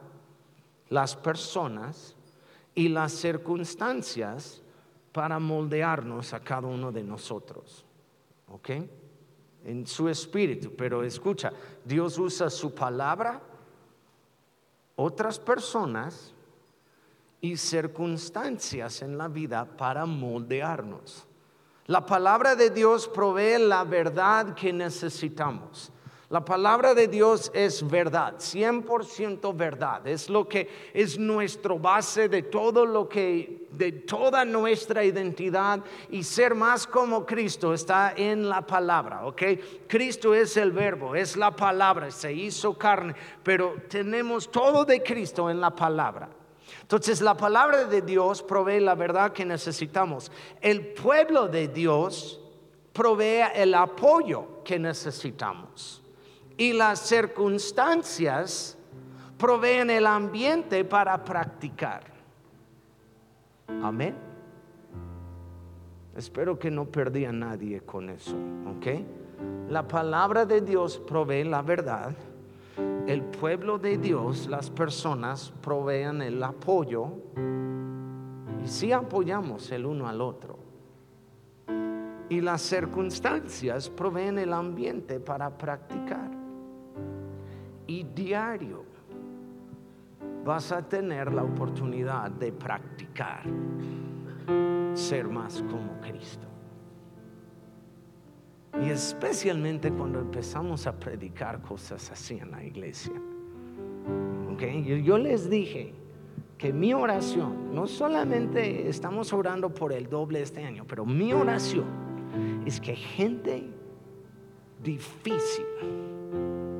las 0.89 1.15
personas 1.15 2.15
y 2.75 2.89
las 2.89 3.13
circunstancias 3.13 4.61
para 5.13 5.39
moldearnos 5.39 6.33
a 6.33 6.39
cada 6.39 6.67
uno 6.67 6.91
de 6.91 7.03
nosotros. 7.03 7.85
¿Ok? 8.49 8.69
En 9.63 9.87
su 9.87 10.09
espíritu. 10.09 10.73
Pero 10.75 11.03
escucha, 11.03 11.53
Dios 11.85 12.17
usa 12.17 12.49
su 12.49 12.73
palabra, 12.73 13.41
otras 14.95 15.39
personas 15.39 16.33
y 17.43 17.57
circunstancias 17.57 19.01
en 19.01 19.17
la 19.17 19.27
vida 19.27 19.65
para 19.65 20.05
moldearnos. 20.05 21.27
La 21.87 22.05
palabra 22.05 22.55
de 22.55 22.69
Dios 22.69 23.09
provee 23.09 23.59
la 23.59 23.83
verdad 23.83 24.55
que 24.55 24.71
necesitamos. 24.71 25.91
La 26.29 26.45
palabra 26.45 26.93
de 26.93 27.09
Dios 27.09 27.51
es 27.53 27.85
verdad, 27.85 28.35
100% 28.37 29.53
verdad. 29.57 30.07
Es 30.07 30.29
lo 30.29 30.47
que 30.47 30.69
es 30.93 31.19
nuestro 31.19 31.77
base 31.77 32.29
de 32.29 32.43
todo 32.43 32.85
lo 32.85 33.09
que, 33.09 33.67
de 33.71 33.91
toda 33.91 34.45
nuestra 34.45 35.03
identidad 35.03 35.81
y 36.09 36.23
ser 36.23 36.55
más 36.55 36.87
como 36.87 37.25
Cristo 37.25 37.73
está 37.73 38.13
en 38.15 38.47
la 38.47 38.65
palabra, 38.65 39.25
¿ok? 39.25 39.41
Cristo 39.85 40.33
es 40.33 40.55
el 40.55 40.71
verbo, 40.71 41.13
es 41.13 41.35
la 41.35 41.53
palabra, 41.53 42.09
se 42.09 42.31
hizo 42.31 42.77
carne, 42.77 43.13
pero 43.43 43.75
tenemos 43.89 44.49
todo 44.49 44.85
de 44.85 45.03
Cristo 45.03 45.49
en 45.49 45.59
la 45.59 45.75
palabra. 45.75 46.29
Entonces 46.83 47.21
la 47.21 47.35
palabra 47.35 47.85
de 47.85 48.01
Dios 48.01 48.43
provee 48.43 48.79
la 48.79 48.93
verdad 48.93 49.33
que 49.33 49.45
necesitamos. 49.45 50.31
El 50.61 50.93
pueblo 50.93 51.47
de 51.47 51.67
Dios 51.67 52.39
provee 52.93 53.41
el 53.55 53.73
apoyo 53.73 54.63
que 54.63 54.77
necesitamos 54.77 56.03
y 56.57 56.73
las 56.73 56.99
circunstancias 56.99 58.77
proveen 59.37 59.89
el 59.89 60.05
ambiente 60.05 60.85
para 60.85 61.23
practicar. 61.23 62.03
Amén. 63.81 64.15
Espero 66.15 66.59
que 66.59 66.69
no 66.69 66.85
perdí 66.85 67.25
a 67.25 67.31
nadie 67.31 67.81
con 67.81 68.09
eso, 68.09 68.35
¿ok? 68.77 68.87
La 69.69 69.87
palabra 69.87 70.45
de 70.45 70.61
Dios 70.61 70.99
provee 70.99 71.43
la 71.43 71.63
verdad. 71.63 72.13
El 73.07 73.21
pueblo 73.21 73.77
de 73.77 73.97
Dios, 73.97 74.47
las 74.47 74.69
personas, 74.69 75.51
proveen 75.61 76.21
el 76.21 76.41
apoyo. 76.41 77.07
Y 78.63 78.67
si 78.67 78.91
apoyamos 78.91 79.71
el 79.71 79.85
uno 79.85 80.07
al 80.07 80.21
otro. 80.21 80.57
Y 82.29 82.41
las 82.41 82.61
circunstancias 82.61 83.89
proveen 83.89 84.39
el 84.39 84.53
ambiente 84.53 85.19
para 85.19 85.57
practicar 85.57 86.31
y 87.87 88.03
diario 88.03 88.83
vas 90.43 90.71
a 90.71 90.81
tener 90.81 91.33
la 91.33 91.43
oportunidad 91.43 92.31
de 92.31 92.51
practicar 92.51 93.43
ser 94.93 95.27
más 95.27 95.61
como 95.69 95.99
Cristo. 96.01 96.52
Y 98.81 98.89
especialmente 98.89 99.91
cuando 99.91 100.19
empezamos 100.19 100.87
a 100.87 100.99
predicar 100.99 101.61
cosas 101.61 102.11
así 102.11 102.39
en 102.39 102.51
la 102.51 102.63
iglesia. 102.63 103.13
Okay? 104.53 105.03
Yo 105.03 105.17
les 105.17 105.49
dije 105.49 105.93
que 106.57 106.71
mi 106.73 106.93
oración, 106.93 107.73
no 107.75 107.87
solamente 107.87 108.87
estamos 108.87 109.33
orando 109.33 109.73
por 109.73 109.91
el 109.91 110.09
doble 110.09 110.41
este 110.41 110.63
año, 110.63 110.85
pero 110.87 111.05
mi 111.05 111.33
oración 111.33 111.85
es 112.65 112.79
que 112.79 112.95
gente 112.95 113.63
difícil, 114.81 115.65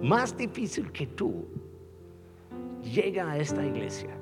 más 0.01 0.35
difícil 0.35 0.91
que 0.91 1.07
tú 1.07 1.45
llega 2.81 3.31
a 3.31 3.37
esta 3.37 3.65
iglesia. 3.65 4.17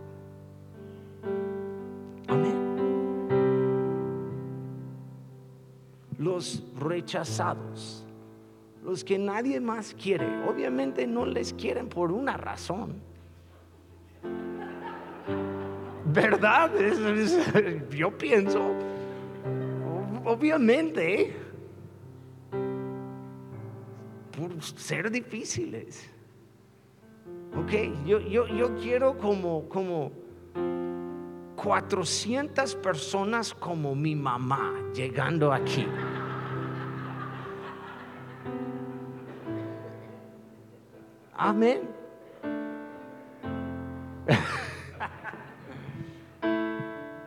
Los 6.21 6.63
rechazados, 6.77 8.05
los 8.83 9.03
que 9.03 9.17
nadie 9.17 9.59
más 9.59 9.95
quiere, 9.95 10.27
obviamente 10.47 11.07
no 11.07 11.25
les 11.25 11.51
quieren 11.51 11.89
por 11.89 12.11
una 12.11 12.37
razón. 12.37 13.01
¿Verdad? 16.13 16.69
yo 17.89 18.15
pienso, 18.15 18.61
obviamente 20.25 21.33
ser 24.75 25.09
difíciles. 25.09 26.07
Ok, 27.57 28.05
yo, 28.05 28.19
yo, 28.19 28.45
yo 28.45 28.75
quiero 28.75 29.17
como, 29.17 29.67
como 29.67 30.11
400 31.55 32.75
personas 32.75 33.53
como 33.53 33.93
mi 33.93 34.15
mamá 34.15 34.73
llegando 34.93 35.53
aquí. 35.53 35.85
Amén. 41.43 41.81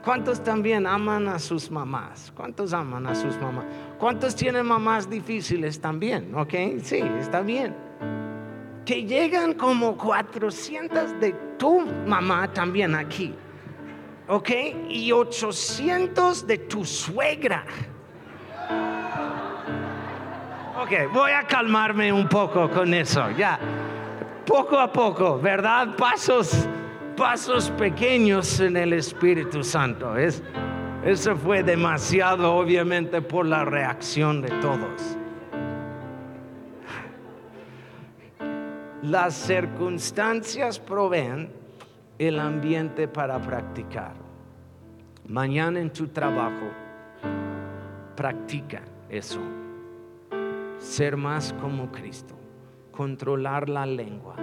¿Cuántos 0.05 0.41
también 0.45 0.87
aman 0.87 1.27
a 1.27 1.41
sus 1.41 1.69
mamás? 1.69 2.33
¿Cuántos 2.37 2.73
aman 2.73 3.09
a 3.09 3.15
sus 3.17 3.37
mamás? 3.41 3.65
¿Cuántos 3.99 4.37
tienen 4.37 4.67
mamás 4.67 5.11
difíciles 5.11 5.81
también? 5.81 6.33
¿Ok? 6.37 6.55
Sí, 6.81 7.03
está 7.19 7.41
bien. 7.41 7.75
Que 8.85 9.03
llegan 9.05 9.55
como 9.55 9.97
400 9.97 11.19
de 11.19 11.33
tu 11.59 11.81
mamá 11.81 12.47
también 12.53 12.95
aquí. 12.95 13.35
¿Ok? 14.29 14.51
Y 14.91 15.11
800 15.11 16.47
de 16.47 16.59
tu 16.59 16.85
suegra. 16.85 17.65
Ok, 20.81 21.13
voy 21.13 21.33
a 21.33 21.43
calmarme 21.49 22.13
un 22.13 22.29
poco 22.29 22.71
con 22.71 22.95
eso, 22.95 23.29
ya. 23.33 23.59
Poco 24.47 24.79
a 24.79 24.93
poco, 24.93 25.39
¿verdad? 25.39 25.97
Pasos 25.97 26.69
pasos 27.17 27.71
pequeños 27.73 28.61
en 28.61 28.77
el 28.77 28.93
Espíritu 28.93 29.63
Santo. 29.63 30.17
Es, 30.17 30.43
eso 31.05 31.37
fue 31.37 31.63
demasiado, 31.63 32.55
obviamente, 32.55 33.23
por 33.23 33.47
la 33.47 33.65
reacción 33.65 34.43
de 34.43 34.49
todos. 34.61 35.17
Las 39.03 39.35
circunstancias 39.35 40.79
proveen 40.79 41.53
el 42.19 42.39
ambiente 42.39 43.07
para 43.07 43.39
practicar. 43.39 44.15
Mañana 45.29 45.81
en 45.81 45.91
tu 45.91 46.09
trabajo, 46.09 46.71
practica 48.17 48.83
eso. 49.09 49.41
Ser 50.79 51.17
más 51.17 51.53
como 51.61 51.91
Cristo. 51.93 52.35
Controlar 52.97 53.69
la 53.69 53.87
lengua. 53.87 54.37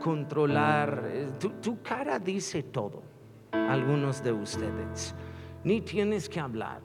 Controlar. 0.00 1.04
Eh, 1.06 1.28
tu, 1.38 1.50
tu 1.60 1.82
cara 1.82 2.18
dice 2.18 2.62
todo. 2.62 3.02
Algunos 3.52 4.22
de 4.22 4.32
ustedes. 4.32 5.14
Ni 5.64 5.80
tienes 5.80 6.28
que 6.28 6.40
hablar. 6.40 6.80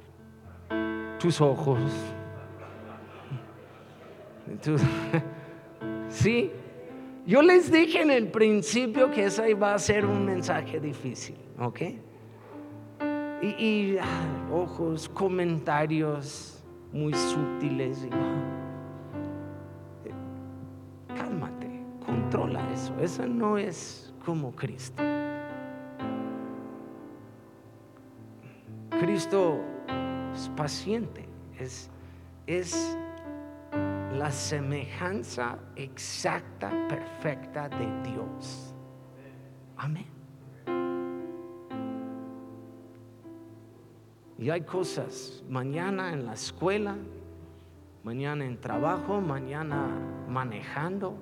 Tus 1.19 1.39
ojos. 1.39 1.79
sí, 6.09 6.51
yo 7.25 7.41
les 7.41 7.71
dije 7.71 8.01
en 8.01 8.11
el 8.11 8.27
principio 8.27 9.09
que 9.09 9.25
ese 9.25 9.49
iba 9.49 9.73
a 9.73 9.79
ser 9.79 10.05
un 10.05 10.25
mensaje 10.25 10.79
difícil, 10.79 11.37
¿ok? 11.59 11.81
Y, 13.41 13.97
ah, 13.97 14.47
ojos, 14.51 15.09
comentarios 15.09 16.63
muy 16.91 17.13
sutiles. 17.13 18.07
cálmate, 18.09 18.64
eso. 22.73 22.93
Eso 22.99 23.25
no 23.25 23.57
es 23.57 24.13
como 24.25 24.51
Cristo. 24.55 25.03
Cristo 28.99 29.59
es 30.33 30.49
paciente, 30.49 31.27
es, 31.59 31.89
es 32.47 32.97
la 34.13 34.31
semejanza 34.31 35.57
exacta, 35.75 36.71
perfecta 36.87 37.69
de 37.69 38.09
Dios. 38.09 38.73
Amén. 39.77 40.07
Y 44.37 44.49
hay 44.49 44.61
cosas, 44.61 45.43
mañana 45.49 46.11
en 46.13 46.25
la 46.25 46.33
escuela, 46.33 46.95
mañana 48.03 48.45
en 48.45 48.59
trabajo, 48.59 49.21
mañana 49.21 49.87
manejando, 50.27 51.17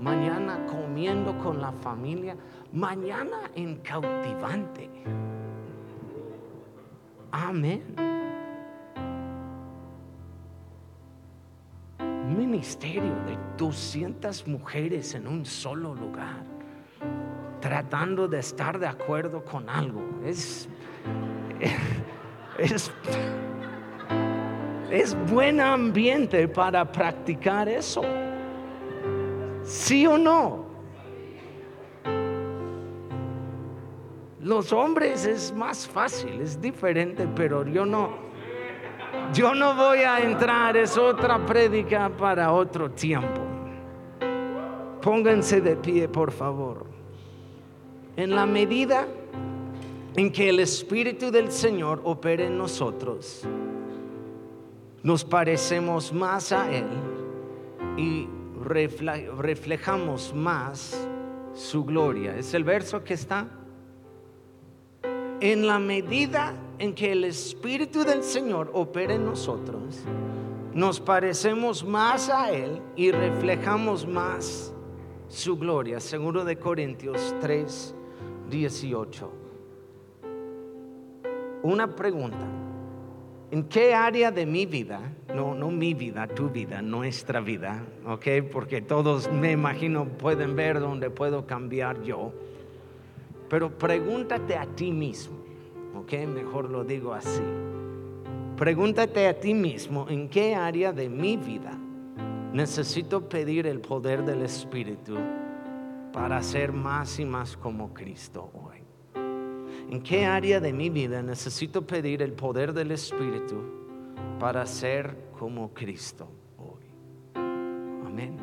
mañana 0.00 0.66
comiendo 0.66 1.36
con 1.38 1.60
la 1.60 1.72
familia, 1.72 2.36
mañana 2.72 3.50
en 3.54 3.76
cautivante. 3.76 4.90
Amén. 7.30 8.14
ministerio 12.54 13.14
de 13.26 13.36
200 13.58 14.46
mujeres 14.46 15.14
en 15.14 15.26
un 15.26 15.44
solo 15.44 15.94
lugar, 15.94 16.44
tratando 17.60 18.28
de 18.28 18.38
estar 18.38 18.78
de 18.78 18.86
acuerdo 18.86 19.44
con 19.44 19.68
algo. 19.68 20.02
Es, 20.24 20.68
es, 22.58 22.90
es 24.90 25.16
buen 25.30 25.60
ambiente 25.60 26.48
para 26.48 26.90
practicar 26.90 27.68
eso. 27.68 28.02
¿Sí 29.64 30.06
o 30.06 30.18
no? 30.18 30.64
Los 34.40 34.74
hombres 34.74 35.24
es 35.24 35.54
más 35.54 35.88
fácil, 35.88 36.42
es 36.42 36.60
diferente, 36.60 37.26
pero 37.34 37.66
yo 37.66 37.86
no. 37.86 38.10
Yo 39.32 39.54
no 39.54 39.74
voy 39.74 40.00
a 40.00 40.20
entrar, 40.20 40.76
es 40.76 40.98
otra 40.98 41.44
prédica 41.46 42.10
para 42.10 42.52
otro 42.52 42.90
tiempo. 42.90 43.40
Pónganse 45.00 45.62
de 45.62 45.76
pie, 45.76 46.08
por 46.08 46.30
favor. 46.30 46.84
En 48.16 48.34
la 48.34 48.44
medida 48.44 49.06
en 50.14 50.30
que 50.30 50.50
el 50.50 50.60
Espíritu 50.60 51.30
del 51.30 51.50
Señor 51.50 52.02
opere 52.04 52.46
en 52.46 52.58
nosotros, 52.58 53.44
nos 55.02 55.24
parecemos 55.24 56.12
más 56.12 56.52
a 56.52 56.70
Él 56.70 56.86
y 57.96 58.28
reflejamos 58.64 60.34
más 60.34 61.06
su 61.54 61.84
gloria. 61.84 62.36
Es 62.36 62.54
el 62.54 62.64
verso 62.64 63.04
que 63.04 63.14
está. 63.14 63.46
En 65.40 65.66
la 65.66 65.78
medida 65.78 66.54
en 66.78 66.94
que 66.94 67.12
el 67.12 67.24
Espíritu 67.24 68.04
del 68.04 68.22
Señor 68.22 68.70
opera 68.72 69.14
en 69.14 69.24
nosotros, 69.24 70.02
nos 70.72 71.00
parecemos 71.00 71.84
más 71.84 72.28
a 72.30 72.50
Él 72.50 72.80
y 72.96 73.10
reflejamos 73.10 74.06
más 74.06 74.72
su 75.28 75.56
gloria. 75.56 76.00
Seguro 76.00 76.44
de 76.44 76.58
Corintios 76.58 77.34
3, 77.40 77.94
18. 78.50 79.32
Una 81.62 81.94
pregunta. 81.94 82.46
¿En 83.54 83.68
qué 83.68 83.94
área 83.94 84.32
de 84.32 84.46
mi 84.46 84.66
vida, 84.66 85.00
no, 85.32 85.54
no 85.54 85.70
mi 85.70 85.94
vida, 85.94 86.26
tu 86.26 86.48
vida, 86.48 86.82
nuestra 86.82 87.40
vida, 87.40 87.84
ok? 88.04 88.26
Porque 88.50 88.82
todos 88.82 89.30
me 89.30 89.52
imagino 89.52 90.06
pueden 90.06 90.56
ver 90.56 90.80
dónde 90.80 91.08
puedo 91.08 91.46
cambiar 91.46 92.02
yo. 92.02 92.32
Pero 93.48 93.70
pregúntate 93.78 94.56
a 94.56 94.66
ti 94.66 94.90
mismo, 94.90 95.36
¿ok? 95.94 96.26
Mejor 96.26 96.68
lo 96.68 96.82
digo 96.82 97.14
así. 97.14 97.44
Pregúntate 98.56 99.28
a 99.28 99.38
ti 99.38 99.54
mismo 99.54 100.08
en 100.08 100.28
qué 100.28 100.56
área 100.56 100.92
de 100.92 101.08
mi 101.08 101.36
vida 101.36 101.78
necesito 102.52 103.28
pedir 103.28 103.68
el 103.68 103.80
poder 103.80 104.24
del 104.24 104.42
Espíritu 104.42 105.16
para 106.12 106.42
ser 106.42 106.72
más 106.72 107.20
y 107.20 107.24
más 107.24 107.56
como 107.56 107.94
Cristo 107.94 108.50
hoy. 108.52 108.73
¿En 109.94 110.02
qué 110.02 110.26
área 110.26 110.58
de 110.58 110.72
mi 110.72 110.90
vida 110.90 111.22
necesito 111.22 111.86
pedir 111.86 112.20
el 112.20 112.32
poder 112.32 112.72
del 112.72 112.90
Espíritu 112.90 113.62
para 114.40 114.66
ser 114.66 115.16
como 115.38 115.72
Cristo 115.72 116.28
hoy? 116.58 116.82
Amén. 118.04 118.36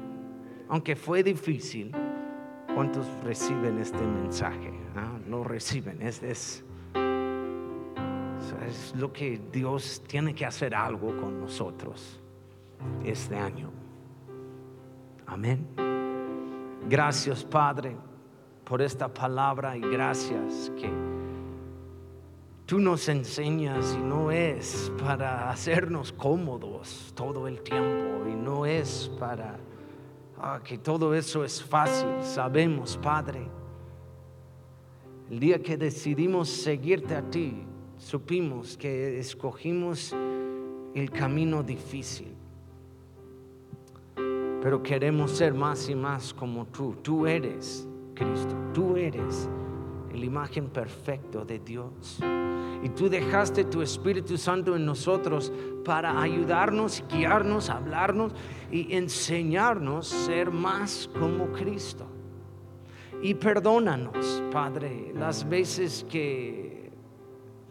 Aunque 0.69 0.95
fue 0.95 1.21
difícil, 1.21 1.91
¿cuántos 2.73 3.05
reciben 3.25 3.79
este 3.79 4.01
mensaje? 4.01 4.71
Ah, 4.95 5.19
no 5.27 5.43
reciben, 5.43 6.01
es, 6.01 6.23
es 6.23 6.63
es 8.65 8.95
lo 8.95 9.11
que 9.11 9.41
Dios 9.51 10.01
tiene 10.07 10.33
que 10.33 10.45
hacer 10.45 10.73
algo 10.73 11.17
con 11.19 11.41
nosotros 11.41 12.21
este 13.03 13.35
año. 13.35 13.71
Amén. 15.25 15.67
Gracias 16.87 17.43
Padre 17.43 17.97
por 18.63 18.81
esta 18.81 19.13
palabra 19.13 19.75
y 19.75 19.81
gracias 19.81 20.71
que 20.79 20.89
tú 22.71 22.79
nos 22.79 23.09
enseñas 23.09 23.97
y 23.99 24.01
no 24.01 24.31
es 24.31 24.93
para 24.97 25.49
hacernos 25.49 26.13
cómodos 26.13 27.11
todo 27.13 27.45
el 27.45 27.59
tiempo 27.59 28.25
y 28.25 28.33
no 28.33 28.65
es 28.65 29.11
para 29.19 29.59
ah, 30.37 30.61
que 30.63 30.77
todo 30.77 31.13
eso 31.13 31.43
es 31.43 31.61
fácil. 31.61 32.07
Sabemos 32.21 32.95
Padre, 32.95 33.45
el 35.29 35.37
día 35.37 35.61
que 35.61 35.75
decidimos 35.75 36.47
seguirte 36.47 37.13
a 37.13 37.29
ti, 37.29 37.61
supimos 37.97 38.77
que 38.77 39.19
escogimos 39.19 40.15
el 40.95 41.11
camino 41.11 41.63
difícil. 41.63 42.33
Pero 44.15 44.81
queremos 44.81 45.31
ser 45.31 45.53
más 45.53 45.89
y 45.89 45.95
más 45.95 46.33
como 46.33 46.65
tú. 46.67 46.95
Tú 47.01 47.27
eres 47.27 47.85
Cristo. 48.15 48.55
Tú 48.73 48.95
eres 48.95 49.49
la 50.13 50.25
imagen 50.25 50.69
perfecta 50.69 51.43
de 51.45 51.59
Dios. 51.59 52.19
Y 52.83 52.89
tú 52.89 53.09
dejaste 53.09 53.63
tu 53.65 53.81
Espíritu 53.81 54.37
Santo 54.37 54.75
en 54.75 54.85
nosotros 54.85 55.51
para 55.85 56.19
ayudarnos, 56.21 57.03
guiarnos, 57.09 57.69
hablarnos 57.69 58.33
y 58.71 58.95
enseñarnos 58.95 60.11
a 60.11 60.25
ser 60.25 60.51
más 60.51 61.09
como 61.19 61.51
Cristo. 61.51 62.07
Y 63.21 63.35
perdónanos, 63.35 64.41
Padre, 64.51 65.13
las 65.15 65.47
veces 65.47 66.05
que 66.09 66.91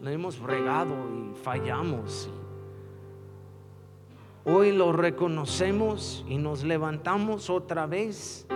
le 0.01 0.13
hemos 0.13 0.39
regado 0.39 0.95
y 1.13 1.35
fallamos. 1.35 2.29
Hoy 4.45 4.71
lo 4.71 4.91
reconocemos 4.91 6.25
y 6.27 6.37
nos 6.37 6.63
levantamos 6.63 7.49
otra 7.49 7.85
vez 7.85 8.47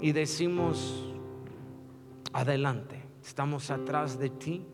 y 0.00 0.12
decimos, 0.12 1.09
adelante, 2.32 3.02
estamos 3.22 3.70
atrás 3.70 4.18
de 4.18 4.30
ti, 4.30 4.66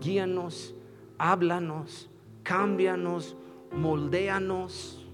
guíanos, 0.00 0.74
háblanos, 1.18 2.10
cámbianos, 2.42 3.36
moldéanos 3.72 5.06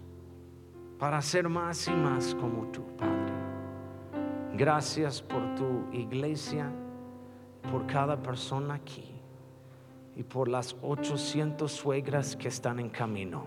para 0.99 1.21
ser 1.21 1.49
más 1.49 1.89
y 1.89 1.93
más 1.93 2.35
como 2.35 2.67
tú, 2.71 2.85
Padre. 2.97 3.33
Gracias 4.55 5.21
por 5.23 5.55
tu 5.55 5.87
iglesia, 5.93 6.71
por 7.71 7.87
cada 7.87 8.23
persona 8.23 8.75
aquí 8.75 9.13
y 10.15 10.23
por 10.23 10.49
las 10.49 10.77
800 10.83 11.73
suegras 11.73 12.37
que 12.37 12.49
están 12.49 12.79
en 12.79 12.91
camino. 12.91 13.47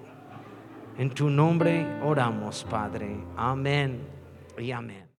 En 0.98 1.10
tu 1.12 1.30
nombre 1.30 1.86
oramos, 2.02 2.66
Padre. 2.70 3.24
Amén 3.38 4.02
y 4.58 4.72
amén. 4.72 5.05